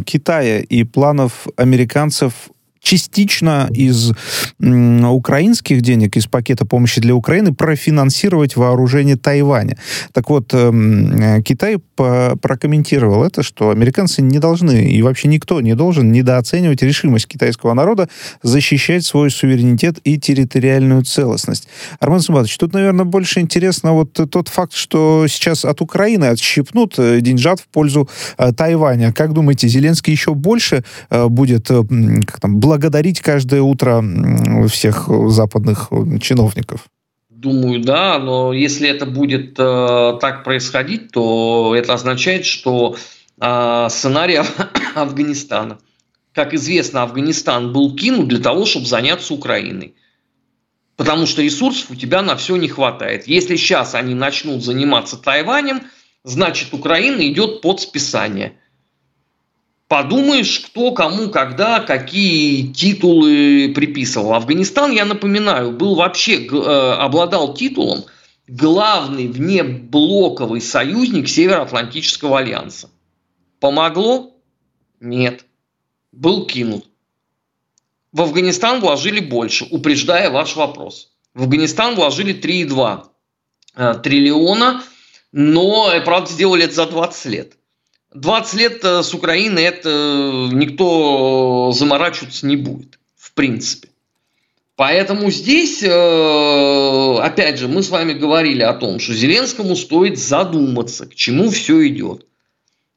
Китая 0.06 0.60
и 0.60 0.84
планов 0.84 1.46
американцев 1.56 2.32
частично 2.80 3.68
из 3.72 4.12
украинских 4.58 5.82
денег, 5.82 6.16
из 6.16 6.26
пакета 6.26 6.64
помощи 6.64 7.00
для 7.00 7.14
Украины 7.14 7.54
профинансировать 7.54 8.56
вооружение 8.56 9.16
Тайваня. 9.16 9.76
Так 10.12 10.30
вот, 10.30 10.52
эм, 10.54 11.42
Китай 11.42 11.78
прокомментировал 11.96 13.24
это, 13.24 13.42
что 13.42 13.70
американцы 13.70 14.22
не 14.22 14.38
должны, 14.38 14.90
и 14.90 15.02
вообще 15.02 15.28
никто 15.28 15.60
не 15.60 15.74
должен 15.74 16.12
недооценивать 16.12 16.82
решимость 16.82 17.26
китайского 17.26 17.74
народа 17.74 18.08
защищать 18.42 19.04
свой 19.04 19.30
суверенитет 19.30 19.98
и 20.04 20.18
территориальную 20.18 21.02
целостность. 21.04 21.68
Армен 21.98 22.20
Суматович, 22.20 22.56
тут, 22.58 22.72
наверное, 22.72 23.04
больше 23.04 23.40
интересно 23.40 23.92
вот 23.92 24.12
тот 24.12 24.48
факт, 24.48 24.72
что 24.72 25.26
сейчас 25.28 25.64
от 25.64 25.80
Украины 25.80 26.26
отщипнут 26.26 26.98
э, 26.98 27.20
деньжат 27.20 27.60
в 27.60 27.66
пользу 27.68 28.08
э, 28.38 28.52
Тайваня. 28.52 29.12
Как 29.12 29.32
думаете, 29.32 29.68
Зеленский 29.68 30.12
еще 30.12 30.34
больше 30.34 30.84
э, 31.10 31.26
будет 31.28 31.68
как 31.68 32.40
там, 32.40 32.58
благодарить 32.70 33.20
каждое 33.20 33.62
утро 33.62 34.00
всех 34.68 35.08
западных 35.28 35.90
чиновников? 36.20 36.86
Думаю, 37.28 37.80
да, 37.80 38.20
но 38.20 38.52
если 38.52 38.88
это 38.88 39.06
будет 39.06 39.58
э, 39.58 40.18
так 40.20 40.44
происходить, 40.44 41.10
то 41.10 41.74
это 41.74 41.94
означает, 41.94 42.44
что 42.44 42.94
э, 43.40 43.86
сценарий 43.90 44.38
Афганистана. 44.94 45.78
Как 46.32 46.54
известно, 46.54 47.02
Афганистан 47.02 47.72
был 47.72 47.96
кинут 47.96 48.28
для 48.28 48.38
того, 48.38 48.66
чтобы 48.66 48.86
заняться 48.86 49.34
Украиной. 49.34 49.96
Потому 50.96 51.26
что 51.26 51.42
ресурсов 51.42 51.90
у 51.90 51.96
тебя 51.96 52.22
на 52.22 52.36
все 52.36 52.54
не 52.54 52.68
хватает. 52.68 53.26
Если 53.26 53.56
сейчас 53.56 53.96
они 53.96 54.14
начнут 54.14 54.62
заниматься 54.62 55.16
Тайванем, 55.16 55.80
значит 56.22 56.72
Украина 56.72 57.20
идет 57.28 57.62
под 57.62 57.80
списание– 57.80 58.52
Подумаешь, 59.90 60.60
кто 60.60 60.92
кому, 60.92 61.30
когда, 61.30 61.80
какие 61.80 62.68
титулы 62.72 63.72
приписывал. 63.74 64.34
Афганистан, 64.34 64.92
я 64.92 65.04
напоминаю, 65.04 65.72
был 65.72 65.96
вообще, 65.96 66.46
э, 66.46 66.92
обладал 66.92 67.54
титулом 67.54 68.04
главный 68.46 69.26
внеблоковый 69.26 70.60
союзник 70.60 71.28
Североатлантического 71.28 72.38
альянса. 72.38 72.88
Помогло? 73.58 74.36
Нет. 75.00 75.44
Был 76.12 76.46
кинут. 76.46 76.86
В 78.12 78.22
Афганистан 78.22 78.78
вложили 78.78 79.18
больше, 79.18 79.66
упреждая 79.72 80.30
ваш 80.30 80.54
вопрос. 80.54 81.10
В 81.34 81.42
Афганистан 81.42 81.96
вложили 81.96 82.32
3,2 82.32 83.06
э, 83.74 83.94
триллиона, 84.04 84.84
но, 85.32 85.90
э, 85.92 86.00
правда, 86.00 86.30
сделали 86.30 86.66
это 86.66 86.74
за 86.74 86.86
20 86.86 87.24
лет. 87.26 87.56
20 88.14 88.54
лет 88.54 88.84
э, 88.84 89.02
с 89.02 89.14
Украины 89.14 89.60
это 89.60 89.88
э, 89.88 90.48
никто 90.52 91.70
заморачиваться 91.72 92.46
не 92.46 92.56
будет, 92.56 92.98
в 93.16 93.32
принципе. 93.34 93.88
Поэтому 94.74 95.30
здесь, 95.30 95.82
э, 95.82 97.16
опять 97.20 97.58
же, 97.58 97.68
мы 97.68 97.82
с 97.82 97.90
вами 97.90 98.14
говорили 98.14 98.62
о 98.62 98.72
том, 98.72 98.98
что 98.98 99.12
Зеленскому 99.12 99.76
стоит 99.76 100.18
задуматься, 100.18 101.06
к 101.06 101.14
чему 101.14 101.50
все 101.50 101.86
идет. 101.86 102.26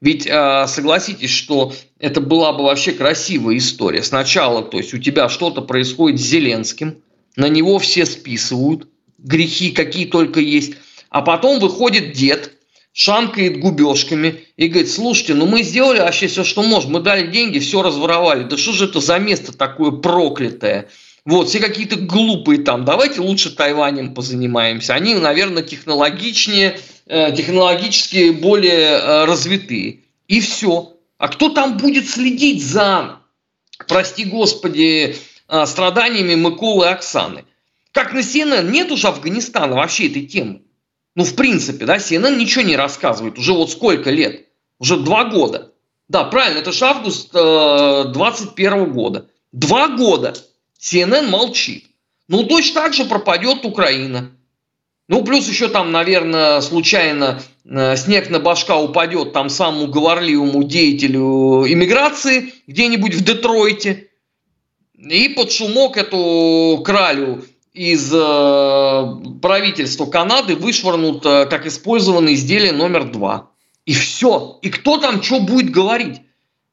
Ведь 0.01 0.23
согласитесь, 0.23 1.29
что 1.29 1.71
это 1.97 2.19
была 2.19 2.51
бы 2.51 2.65
вообще 2.65 2.91
красивая 2.91 3.55
история. 3.55 4.03
Сначала, 4.03 4.61
то 4.61 4.75
есть 4.75 4.93
у 4.93 4.97
тебя 4.97 5.29
что-то 5.29 5.61
происходит 5.61 6.19
с 6.19 6.23
Зеленским, 6.23 6.97
на 7.37 7.47
него 7.47 7.79
все 7.79 8.05
списывают, 8.05 8.89
грехи 9.17 9.71
какие 9.71 10.05
только 10.05 10.41
есть, 10.41 10.73
а 11.09 11.21
потом 11.21 11.61
выходит 11.61 12.11
дед, 12.11 12.51
шамкает 12.93 13.59
губежками 13.59 14.45
и 14.55 14.67
говорит, 14.67 14.89
слушайте, 14.89 15.33
ну 15.33 15.47
мы 15.47 15.63
сделали 15.63 15.99
вообще 15.99 16.27
все, 16.27 16.43
что 16.43 16.61
можем, 16.61 16.91
мы 16.91 17.01
дали 17.01 17.27
деньги, 17.27 17.59
все 17.59 17.81
разворовали, 17.81 18.43
да 18.43 18.55
что 18.55 18.71
же 18.71 18.85
это 18.85 18.99
за 18.99 19.17
место 19.17 19.51
такое 19.51 19.91
проклятое? 19.91 20.89
Вот, 21.25 21.49
все 21.49 21.59
какие-то 21.59 21.95
глупые 21.95 22.61
там, 22.61 22.85
давайте 22.85 23.21
лучше 23.21 23.49
Тайванем 23.49 24.13
позанимаемся. 24.13 24.93
Они, 24.93 25.15
наверное, 25.15 25.63
технологичнее, 25.63 26.77
э, 27.05 27.33
технологически 27.35 28.31
более 28.31 28.97
э, 28.97 29.25
развитые. 29.25 30.01
И 30.27 30.41
все. 30.41 30.97
А 31.17 31.29
кто 31.29 31.47
там 31.49 31.77
будет 31.77 32.09
следить 32.09 32.61
за, 32.61 33.19
прости 33.87 34.25
господи, 34.25 35.15
э, 35.47 35.65
страданиями 35.65 36.35
Миколы 36.35 36.87
и 36.87 36.89
Оксаны? 36.89 37.45
Как 37.93 38.11
на 38.11 38.19
CNN 38.19 38.69
нет 38.69 38.91
уже 38.91 39.07
Афганистана 39.07 39.75
вообще 39.75 40.07
этой 40.09 40.25
темы. 40.25 40.61
Ну, 41.15 41.23
в 41.23 41.35
принципе, 41.35 41.85
да, 41.85 41.97
CNN 41.97 42.37
ничего 42.37 42.63
не 42.63 42.75
рассказывает. 42.75 43.37
Уже 43.37 43.53
вот 43.53 43.71
сколько 43.71 44.09
лет? 44.09 44.47
Уже 44.79 44.97
два 44.97 45.25
года. 45.25 45.71
Да, 46.09 46.23
правильно, 46.25 46.59
это 46.59 46.71
же 46.71 46.85
август 46.85 47.29
э, 47.33 48.05
21 48.13 48.91
года. 48.91 49.29
Два 49.51 49.89
года 49.89 50.33
CNN 50.79 51.29
молчит. 51.29 51.85
Ну, 52.27 52.43
точно 52.43 52.81
так 52.81 52.93
же 52.93 53.05
пропадет 53.05 53.65
Украина. 53.65 54.31
Ну, 55.07 55.23
плюс 55.23 55.47
еще 55.47 55.67
там, 55.67 55.91
наверное, 55.91 56.61
случайно 56.61 57.41
э, 57.65 57.95
снег 57.97 58.29
на 58.29 58.39
башка 58.39 58.79
упадет 58.79 59.33
там 59.33 59.49
самому 59.49 59.87
говорливому 59.87 60.63
деятелю 60.63 61.65
иммиграции 61.67 62.53
где-нибудь 62.67 63.13
в 63.13 63.23
Детройте. 63.23 64.09
И 64.97 65.29
под 65.29 65.51
шумок 65.51 65.97
эту 65.97 66.81
кралю 66.83 67.43
из 67.73 68.11
э, 68.13 69.39
правительства 69.41 70.05
Канады 70.05 70.55
вышвырнут 70.55 71.25
э, 71.25 71.47
как 71.47 71.65
использованное 71.65 72.35
изделие 72.35 72.71
номер 72.71 73.05
два. 73.05 73.49
И 73.85 73.93
все. 73.93 74.59
И 74.61 74.69
кто 74.69 74.97
там 74.97 75.23
что 75.23 75.39
будет 75.39 75.71
говорить? 75.71 76.21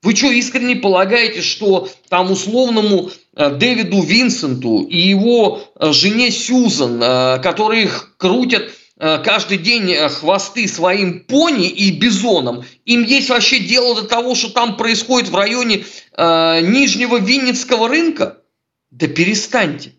Вы 0.03 0.15
что, 0.15 0.31
искренне 0.31 0.77
полагаете, 0.77 1.41
что 1.43 1.89
там 2.11 2.31
условному 2.31 3.11
э, 3.35 3.51
Дэвиду 3.51 4.03
Винсенту 4.03 4.83
и 4.83 4.99
его 4.99 5.63
жене 5.81 6.31
Сьюзан, 6.31 7.01
которые 7.43 7.89
крутят 8.19 8.71
э, 8.99 9.23
каждый 9.25 9.57
день 9.57 9.95
хвосты 10.11 10.69
своим 10.69 11.21
пони 11.21 11.69
и 11.69 11.93
бизоном, 11.93 12.65
им 12.85 13.05
есть 13.05 13.31
вообще 13.31 13.59
дело 13.59 14.03
до 14.03 14.07
того, 14.07 14.35
что 14.35 14.51
там 14.51 14.77
происходит 14.77 15.31
в 15.31 15.35
районе 15.35 15.85
Нижнего 16.19 17.19
Винницкого 17.19 17.89
рынка? 17.89 18.43
Да 18.91 19.07
перестаньте. 19.07 19.95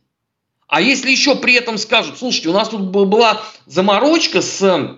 А 0.72 0.80
если 0.80 1.12
еще 1.12 1.36
при 1.36 1.56
этом 1.56 1.78
скажут, 1.78 2.18
слушайте, 2.18 2.48
у 2.48 2.54
нас 2.54 2.70
тут 2.70 2.84
была 2.84 3.42
заморочка 3.66 4.42
с 4.42 4.98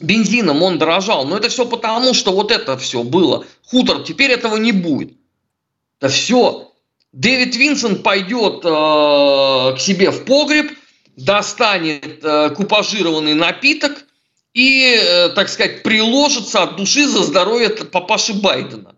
бензином, 0.00 0.60
он 0.60 0.76
дорожал, 0.76 1.24
но 1.24 1.36
это 1.36 1.48
все 1.48 1.64
потому, 1.66 2.14
что 2.14 2.32
вот 2.32 2.50
это 2.50 2.76
все 2.76 3.04
было. 3.04 3.46
Хутор, 3.64 4.02
теперь 4.02 4.32
этого 4.32 4.56
не 4.56 4.72
будет. 4.72 5.12
Да 6.00 6.08
все. 6.08 6.72
Дэвид 7.12 7.54
Винсент 7.54 8.02
пойдет 8.02 8.64
э, 8.64 9.76
к 9.76 9.76
себе 9.78 10.10
в 10.10 10.24
погреб, 10.24 10.72
достанет 11.16 12.18
э, 12.24 12.50
купажированный 12.50 13.34
напиток 13.34 14.06
и, 14.52 14.96
э, 15.00 15.28
так 15.28 15.48
сказать, 15.48 15.84
приложится 15.84 16.64
от 16.64 16.74
души 16.74 17.06
за 17.06 17.22
здоровье 17.22 17.68
папаши 17.68 18.34
Байдена. 18.34 18.96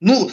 Ну, 0.00 0.30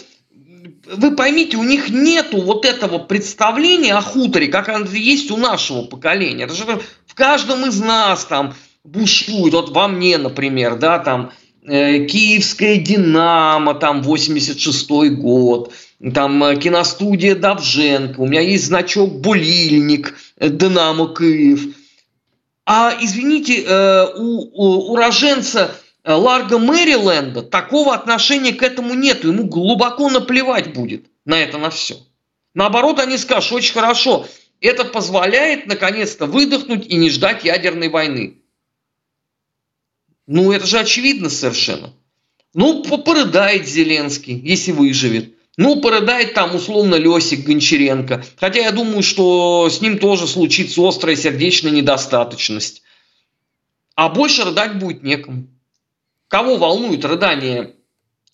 вы 0.86 1.16
поймите, 1.16 1.58
у 1.58 1.64
них 1.64 1.90
нету 1.90 2.42
вот 2.42 2.66
этого 2.66 3.00
представления 3.00 3.96
о 3.96 4.02
хуторе, 4.02 4.48
как 4.48 4.70
оно 4.70 4.86
есть 4.86 5.32
у 5.32 5.38
нашего 5.38 5.84
поколения. 5.84 6.44
Это 6.44 6.54
же 6.54 6.66
в 7.06 7.16
каждом 7.16 7.66
из 7.66 7.80
нас 7.80 8.26
там 8.26 8.54
бушует, 8.84 9.54
вот 9.54 9.70
во 9.70 9.88
мне, 9.88 10.18
например, 10.18 10.76
да, 10.76 11.00
там 11.00 11.32
э, 11.66 12.06
Киевская 12.06 12.78
Динамо, 12.78 13.76
там 13.76 14.02
86-й 14.02 15.10
год, 15.12 15.74
там 16.14 16.44
э, 16.44 16.58
киностудия 16.58 17.36
Давженко, 17.36 18.20
у 18.20 18.28
меня 18.28 18.42
есть 18.42 18.66
значок 18.66 19.22
Булильник, 19.22 20.16
э, 20.38 20.50
Динамо 20.50 21.14
Киев. 21.16 21.76
А, 22.66 22.94
извините, 23.00 23.64
э, 23.64 24.06
у, 24.18 24.50
у 24.54 24.94
уроженца 24.94 25.76
Ларго 26.06 26.58
Мэриленда 26.60 27.44
такого 27.44 27.94
отношения 27.94 28.54
к 28.54 28.62
этому 28.62 28.94
нет. 28.94 29.24
Ему 29.24 29.46
глубоко 29.46 30.10
наплевать 30.10 30.74
будет 30.74 31.06
на 31.26 31.40
это, 31.40 31.58
на 31.58 31.70
все. 31.70 31.98
Наоборот, 32.54 33.00
они 33.00 33.18
скажут, 33.18 33.54
очень 33.54 33.74
хорошо, 33.74 34.28
это 34.60 34.86
позволяет 34.86 35.66
наконец-то 35.66 36.26
выдохнуть 36.26 36.86
и 36.88 36.96
не 36.96 37.10
ждать 37.10 37.44
ядерной 37.44 37.90
войны. 37.90 38.38
Ну, 40.28 40.52
это 40.52 40.66
же 40.66 40.80
очевидно 40.80 41.30
совершенно. 41.30 41.94
Ну, 42.54 42.84
порыдает 42.84 43.68
Зеленский, 43.68 44.40
если 44.40 44.72
выживет. 44.72 45.36
Ну, 45.58 45.82
порыдает 45.82 46.34
там 46.34 46.56
условно 46.56 46.96
Лесик 46.96 47.46
Гончаренко. 47.46 48.24
Хотя 48.38 48.62
я 48.62 48.72
думаю, 48.72 49.04
что 49.04 49.70
с 49.70 49.82
ним 49.82 50.00
тоже 50.00 50.28
случится 50.28 50.88
острая 50.88 51.16
сердечная 51.16 51.72
недостаточность. 51.72 52.84
А 53.96 54.10
больше 54.10 54.44
рыдать 54.44 54.80
будет 54.80 55.04
некому. 55.04 55.48
Кого 56.34 56.58
волнует 56.58 57.06
рыдание 57.06 57.76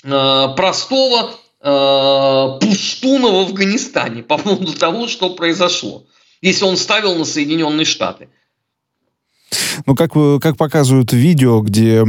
э, 0.06 0.48
простого 0.56 1.32
э, 1.60 2.60
пуштуна 2.62 3.28
в 3.28 3.36
Афганистане 3.42 4.24
по 4.24 4.38
поводу 4.38 4.74
того, 4.74 5.10
что 5.10 5.32
произошло, 5.32 6.06
если 6.40 6.64
он 6.64 6.78
ставил 6.78 7.16
на 7.16 7.26
Соединенные 7.26 7.84
Штаты? 7.84 8.30
Ну, 9.86 9.96
как, 9.96 10.12
как 10.42 10.58
показывают 10.58 11.14
видео, 11.14 11.62
где, 11.62 12.06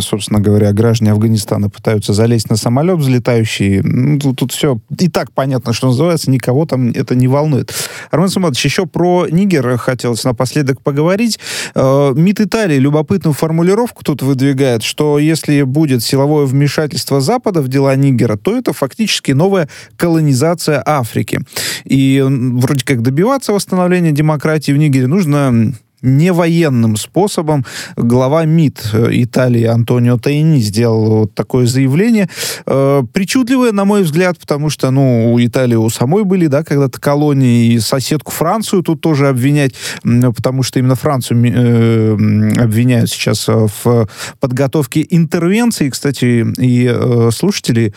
собственно 0.00 0.40
говоря, 0.40 0.72
граждане 0.72 1.12
Афганистана 1.12 1.70
пытаются 1.70 2.12
залезть 2.12 2.50
на 2.50 2.56
самолет 2.56 2.98
взлетающий, 2.98 3.80
ну, 3.82 4.18
тут, 4.18 4.38
тут 4.38 4.52
все 4.52 4.78
и 4.98 5.08
так 5.08 5.32
понятно, 5.32 5.72
что 5.72 5.88
называется, 5.88 6.30
никого 6.30 6.66
там 6.66 6.90
это 6.90 7.14
не 7.14 7.28
волнует. 7.28 7.72
Армен 8.10 8.28
Суматович, 8.28 8.64
еще 8.64 8.86
про 8.86 9.26
Нигер 9.30 9.76
хотелось 9.78 10.24
напоследок 10.24 10.82
поговорить. 10.82 11.38
Э, 11.74 12.12
МИД 12.14 12.40
Италии 12.42 12.76
любопытную 12.76 13.34
формулировку 13.34 14.02
тут 14.04 14.22
выдвигает, 14.22 14.82
что 14.82 15.18
если 15.18 15.62
будет 15.62 16.02
силовое 16.02 16.46
вмешательство 16.46 17.20
Запада 17.20 17.62
в 17.62 17.68
дела 17.68 17.94
Нигера, 17.96 18.36
то 18.36 18.56
это 18.56 18.72
фактически 18.72 19.32
новая 19.32 19.68
колонизация 19.96 20.82
Африки. 20.84 21.40
И 21.84 22.24
вроде 22.26 22.84
как 22.84 23.02
добиваться 23.02 23.52
восстановления 23.52 24.12
демократии 24.12 24.72
в 24.72 24.76
Нигере 24.76 25.06
нужно 25.06 25.74
не 26.02 26.32
военным 26.32 26.96
способом. 26.96 27.64
Глава 27.96 28.44
МИД 28.44 28.90
э, 28.92 29.08
Италии 29.12 29.64
Антонио 29.64 30.18
Тайни 30.18 30.60
сделал 30.60 31.20
вот 31.20 31.34
такое 31.34 31.66
заявление. 31.66 32.28
Э, 32.66 33.02
причудливое, 33.12 33.72
на 33.72 33.84
мой 33.84 34.02
взгляд, 34.02 34.38
потому 34.38 34.70
что, 34.70 34.90
ну, 34.90 35.32
у 35.32 35.40
Италии 35.40 35.76
у 35.76 35.88
самой 35.90 36.24
были, 36.24 36.46
да, 36.46 36.64
когда-то 36.64 37.00
колонии, 37.00 37.72
и 37.72 37.80
соседку 37.80 38.32
Францию 38.32 38.82
тут 38.82 39.00
тоже 39.00 39.28
обвинять, 39.28 39.74
потому 40.02 40.62
что 40.62 40.78
именно 40.78 40.94
Францию 40.94 41.42
э, 41.44 42.62
обвиняют 42.62 43.10
сейчас 43.10 43.48
э, 43.48 43.66
в 43.84 44.08
подготовке 44.38 45.06
интервенции. 45.08 45.90
Кстати, 45.90 46.46
и 46.58 47.30
слушатели 47.32 47.94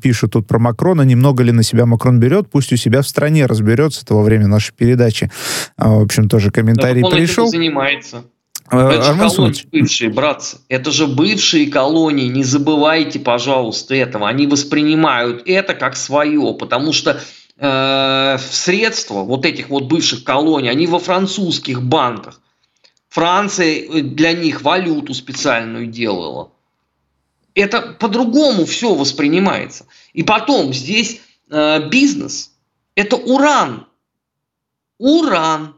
пишут 0.00 0.32
тут 0.32 0.46
про 0.46 0.58
Макрона, 0.58 1.02
немного 1.02 1.42
ли 1.42 1.52
на 1.52 1.62
себя 1.62 1.86
Макрон 1.86 2.20
берет, 2.20 2.48
пусть 2.50 2.72
у 2.72 2.76
себя 2.76 3.02
в 3.02 3.08
стране 3.08 3.46
разберется, 3.46 4.02
это 4.04 4.14
во 4.14 4.22
время 4.22 4.46
нашей 4.46 4.72
передачи. 4.74 5.30
А, 5.76 5.90
в 5.90 6.02
общем, 6.02 6.28
тоже 6.28 6.50
комментарий 6.50 7.02
пришел. 7.18 7.44
этим 7.44 7.58
занимается. 7.58 8.24
А, 8.70 8.90
это 8.90 9.02
же 9.02 9.18
колонии 9.18 9.66
бывшие, 9.72 10.10
братцы. 10.10 10.58
Это 10.68 10.90
же 10.90 11.06
бывшие 11.06 11.70
колонии. 11.70 12.28
Не 12.28 12.44
забывайте, 12.44 13.18
пожалуйста, 13.18 13.94
этого. 13.94 14.28
Они 14.28 14.46
воспринимают 14.46 15.42
это 15.46 15.74
как 15.74 15.96
свое, 15.96 16.54
потому 16.54 16.92
что 16.92 17.22
э, 17.56 18.38
средства 18.38 19.22
вот 19.22 19.46
этих 19.46 19.70
вот 19.70 19.84
бывших 19.84 20.22
колоний, 20.24 20.68
они 20.68 20.86
во 20.86 20.98
французских 20.98 21.82
банках. 21.82 22.40
Франция 23.08 23.80
э, 23.80 24.00
для 24.02 24.32
них 24.32 24.62
валюту 24.62 25.14
специальную 25.14 25.86
делала. 25.86 26.52
Это 27.54 27.80
по-другому 27.98 28.66
все 28.66 28.94
воспринимается. 28.94 29.86
И 30.12 30.22
потом 30.22 30.74
здесь 30.74 31.20
э, 31.50 31.88
бизнес– 31.88 32.52
это 32.94 33.16
уран. 33.16 33.86
Уран 34.98 35.74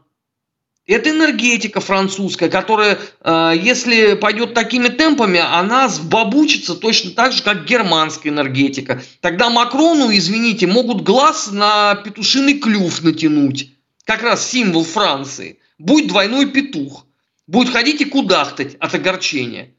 это 0.91 1.09
энергетика 1.09 1.79
французская, 1.79 2.49
которая, 2.49 2.99
э, 3.21 3.53
если 3.61 4.15
пойдет 4.15 4.53
такими 4.53 4.89
темпами, 4.89 5.39
она 5.39 5.87
сбабучится 5.87 6.75
точно 6.75 7.11
так 7.11 7.31
же, 7.31 7.43
как 7.43 7.65
германская 7.65 8.31
энергетика. 8.31 9.01
Тогда 9.21 9.49
Макрону, 9.49 10.11
извините, 10.11 10.67
могут 10.67 11.03
глаз 11.03 11.51
на 11.51 11.95
петушиный 11.95 12.59
клюв 12.59 13.01
натянуть. 13.03 13.71
Как 14.05 14.23
раз 14.23 14.49
символ 14.49 14.83
Франции. 14.83 15.59
Будет 15.77 16.07
двойной 16.07 16.47
петух. 16.47 17.05
Будет 17.47 17.71
ходить 17.71 18.01
и 18.01 18.05
кудахтать 18.05 18.75
от 18.75 18.93
огорчения. 18.93 19.73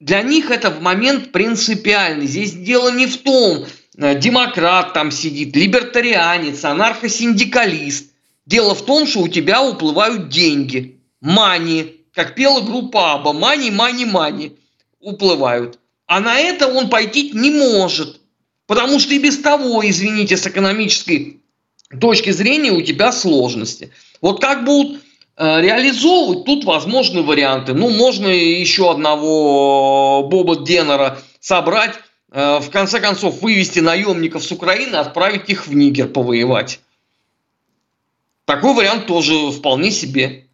Для 0.00 0.22
них 0.22 0.50
это 0.50 0.70
в 0.70 0.80
момент 0.80 1.32
принципиальный. 1.32 2.26
Здесь 2.26 2.52
дело 2.52 2.90
не 2.90 3.06
в 3.06 3.16
том, 3.18 3.66
э, 3.96 4.18
демократ 4.18 4.92
там 4.92 5.10
сидит, 5.10 5.54
либертарианец, 5.54 6.64
анархосиндикалист– 6.64 8.12
Дело 8.48 8.74
в 8.74 8.82
том, 8.82 9.06
что 9.06 9.20
у 9.20 9.28
тебя 9.28 9.62
уплывают 9.62 10.30
деньги. 10.30 11.02
Мани. 11.20 11.96
Как 12.14 12.34
пела 12.34 12.62
группа 12.62 13.12
Аба. 13.12 13.34
Мани, 13.34 13.70
мани, 13.70 14.06
мани. 14.06 14.56
Уплывают. 15.00 15.78
А 16.06 16.20
на 16.20 16.40
это 16.40 16.66
он 16.66 16.88
пойти 16.88 17.30
не 17.34 17.50
может. 17.50 18.22
Потому 18.66 19.00
что 19.00 19.12
и 19.12 19.18
без 19.18 19.38
того, 19.38 19.86
извините, 19.86 20.38
с 20.38 20.46
экономической 20.46 21.42
точки 22.00 22.30
зрения 22.30 22.72
у 22.72 22.80
тебя 22.80 23.12
сложности. 23.12 23.92
Вот 24.22 24.40
как 24.40 24.64
будут 24.64 25.02
э, 25.36 25.60
реализовывать, 25.60 26.46
тут 26.46 26.64
возможны 26.64 27.22
варианты. 27.22 27.74
Ну, 27.74 27.90
можно 27.90 28.28
еще 28.28 28.90
одного 28.90 30.22
Боба 30.22 30.56
Деннера 30.64 31.18
собрать, 31.38 31.96
э, 32.32 32.60
в 32.60 32.70
конце 32.70 33.00
концов 33.00 33.42
вывести 33.42 33.80
наемников 33.80 34.42
с 34.42 34.50
Украины, 34.50 34.96
отправить 34.96 35.50
их 35.50 35.66
в 35.66 35.74
Нигер 35.74 36.08
повоевать. 36.08 36.80
Такой 38.48 38.72
вариант 38.72 39.04
тоже 39.04 39.50
вполне 39.50 39.90
себе. 39.90 40.44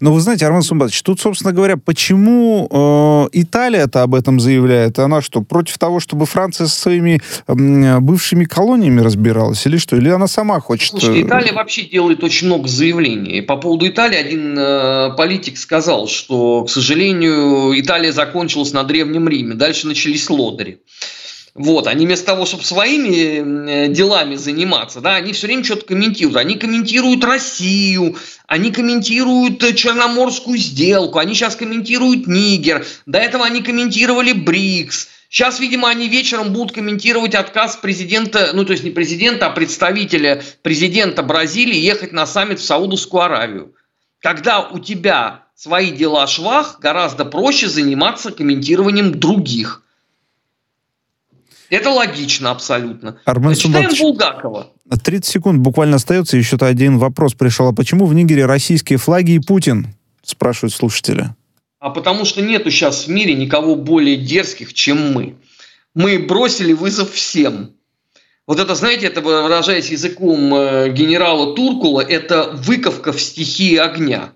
Но 0.00 0.12
вы 0.12 0.20
знаете, 0.20 0.46
Армен 0.46 0.62
Сумбатович, 0.62 1.00
тут, 1.02 1.20
собственно 1.20 1.52
говоря, 1.52 1.76
почему 1.76 2.66
э, 2.68 3.28
Италия-то 3.40 4.02
об 4.02 4.16
этом 4.16 4.40
заявляет? 4.40 4.98
Она 4.98 5.22
что, 5.22 5.40
против 5.40 5.78
того, 5.78 6.00
чтобы 6.00 6.26
Франция 6.26 6.66
со 6.66 6.74
своими 6.74 7.20
э, 7.46 7.98
бывшими 8.00 8.46
колониями 8.46 9.00
разбиралась? 9.00 9.64
Или 9.64 9.76
что? 9.76 9.94
Или 9.94 10.08
она 10.08 10.26
сама 10.26 10.58
хочет... 10.58 10.90
Слушайте, 10.90 11.20
э, 11.20 11.22
Италия 11.22 11.52
вообще 11.52 11.82
делает 11.82 12.24
очень 12.24 12.48
много 12.48 12.66
заявлений. 12.66 13.42
По 13.42 13.56
поводу 13.56 13.86
Италии 13.86 14.18
один 14.18 14.58
э, 14.58 15.14
политик 15.16 15.56
сказал, 15.56 16.08
что, 16.08 16.64
к 16.64 16.68
сожалению, 16.68 17.78
Италия 17.80 18.10
закончилась 18.10 18.72
на 18.72 18.82
Древнем 18.82 19.28
Риме. 19.28 19.54
Дальше 19.54 19.86
начались 19.86 20.28
лодыри. 20.28 20.80
Вот, 21.54 21.88
они 21.88 22.06
вместо 22.06 22.26
того, 22.26 22.46
чтобы 22.46 22.64
своими 22.64 23.88
делами 23.88 24.36
заниматься, 24.36 25.00
да, 25.00 25.16
они 25.16 25.32
все 25.32 25.48
время 25.48 25.64
что-то 25.64 25.84
комментируют. 25.84 26.36
Они 26.36 26.54
комментируют 26.54 27.24
Россию, 27.24 28.16
они 28.46 28.70
комментируют 28.70 29.62
э, 29.64 29.74
Черноморскую 29.74 30.56
сделку, 30.56 31.18
они 31.18 31.34
сейчас 31.34 31.56
комментируют 31.56 32.28
Нигер, 32.28 32.86
до 33.06 33.18
этого 33.18 33.44
они 33.44 33.62
комментировали 33.62 34.32
БРИКС. 34.32 35.08
Сейчас, 35.28 35.58
видимо, 35.60 35.88
они 35.88 36.08
вечером 36.08 36.52
будут 36.52 36.72
комментировать 36.72 37.34
отказ 37.34 37.76
президента, 37.76 38.50
ну 38.52 38.64
то 38.64 38.72
есть 38.72 38.84
не 38.84 38.90
президента, 38.90 39.46
а 39.46 39.50
представителя 39.50 40.42
президента 40.62 41.22
Бразилии 41.22 41.78
ехать 41.78 42.12
на 42.12 42.26
саммит 42.26 42.60
в 42.60 42.64
Саудовскую 42.64 43.22
Аравию. 43.22 43.74
Когда 44.20 44.60
у 44.60 44.78
тебя 44.78 45.44
свои 45.56 45.90
дела 45.90 46.26
швах, 46.26 46.78
гораздо 46.80 47.24
проще 47.24 47.68
заниматься 47.68 48.30
комментированием 48.30 49.18
других– 49.18 49.82
это 51.70 51.90
логично 51.90 52.50
абсолютно. 52.50 53.18
Армен 53.24 53.54
Читаем 53.54 53.90
Булгакова. 53.98 54.72
30 55.02 55.24
секунд 55.24 55.60
буквально 55.60 55.96
остается. 55.96 56.36
Еще-то 56.36 56.66
один 56.66 56.98
вопрос 56.98 57.34
пришел. 57.34 57.68
А 57.68 57.72
почему 57.72 58.06
в 58.06 58.14
Нигере 58.14 58.46
российские 58.46 58.98
флаги 58.98 59.32
и 59.32 59.38
Путин? 59.38 59.94
Спрашивают 60.22 60.74
слушатели. 60.74 61.30
А 61.78 61.90
потому 61.90 62.24
что 62.24 62.42
нету 62.42 62.70
сейчас 62.70 63.06
в 63.06 63.08
мире 63.08 63.34
никого 63.34 63.74
более 63.74 64.16
дерзких, 64.16 64.74
чем 64.74 65.12
мы. 65.12 65.36
Мы 65.94 66.18
бросили 66.18 66.72
вызов 66.72 67.12
всем. 67.12 67.70
Вот 68.46 68.58
это, 68.58 68.74
знаете, 68.74 69.06
это 69.06 69.20
выражаясь 69.20 69.90
языком 69.90 70.52
э, 70.54 70.92
генерала 70.92 71.54
Туркула, 71.54 72.00
это 72.00 72.50
выковка 72.52 73.12
в 73.12 73.20
стихии 73.20 73.76
огня. 73.76 74.32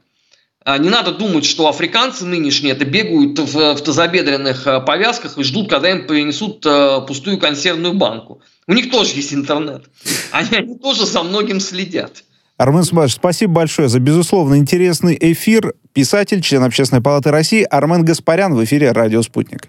А 0.64 0.78
не 0.78 0.88
надо 0.88 1.12
думать, 1.12 1.44
что 1.44 1.68
африканцы 1.68 2.24
нынешние 2.24 2.72
это 2.72 2.86
бегают 2.86 3.38
в, 3.38 3.74
в 3.74 3.80
тазобедренных 3.82 4.66
э, 4.66 4.80
повязках 4.80 5.36
и 5.36 5.42
ждут, 5.42 5.68
когда 5.68 5.90
им 5.90 6.06
принесут 6.06 6.64
э, 6.64 7.00
пустую 7.06 7.38
консервную 7.38 7.92
банку. 7.92 8.40
У 8.66 8.72
них 8.72 8.90
тоже 8.90 9.10
есть 9.14 9.34
интернет. 9.34 9.84
Они, 10.32 10.48
они 10.56 10.78
тоже 10.78 11.04
за 11.04 11.22
многим 11.22 11.60
следят. 11.60 12.24
Армен 12.56 12.84
Сумбаевич, 12.84 13.14
спасибо 13.16 13.52
большое 13.52 13.88
за, 13.88 13.98
безусловно, 13.98 14.56
интересный 14.56 15.18
эфир. 15.20 15.74
Писатель, 15.92 16.40
член 16.40 16.62
Общественной 16.62 17.02
палаты 17.02 17.30
России 17.30 17.62
Армен 17.62 18.04
Гаспарян 18.04 18.54
в 18.54 18.64
эфире 18.64 18.92
«Радио 18.92 19.22
Спутник». 19.22 19.68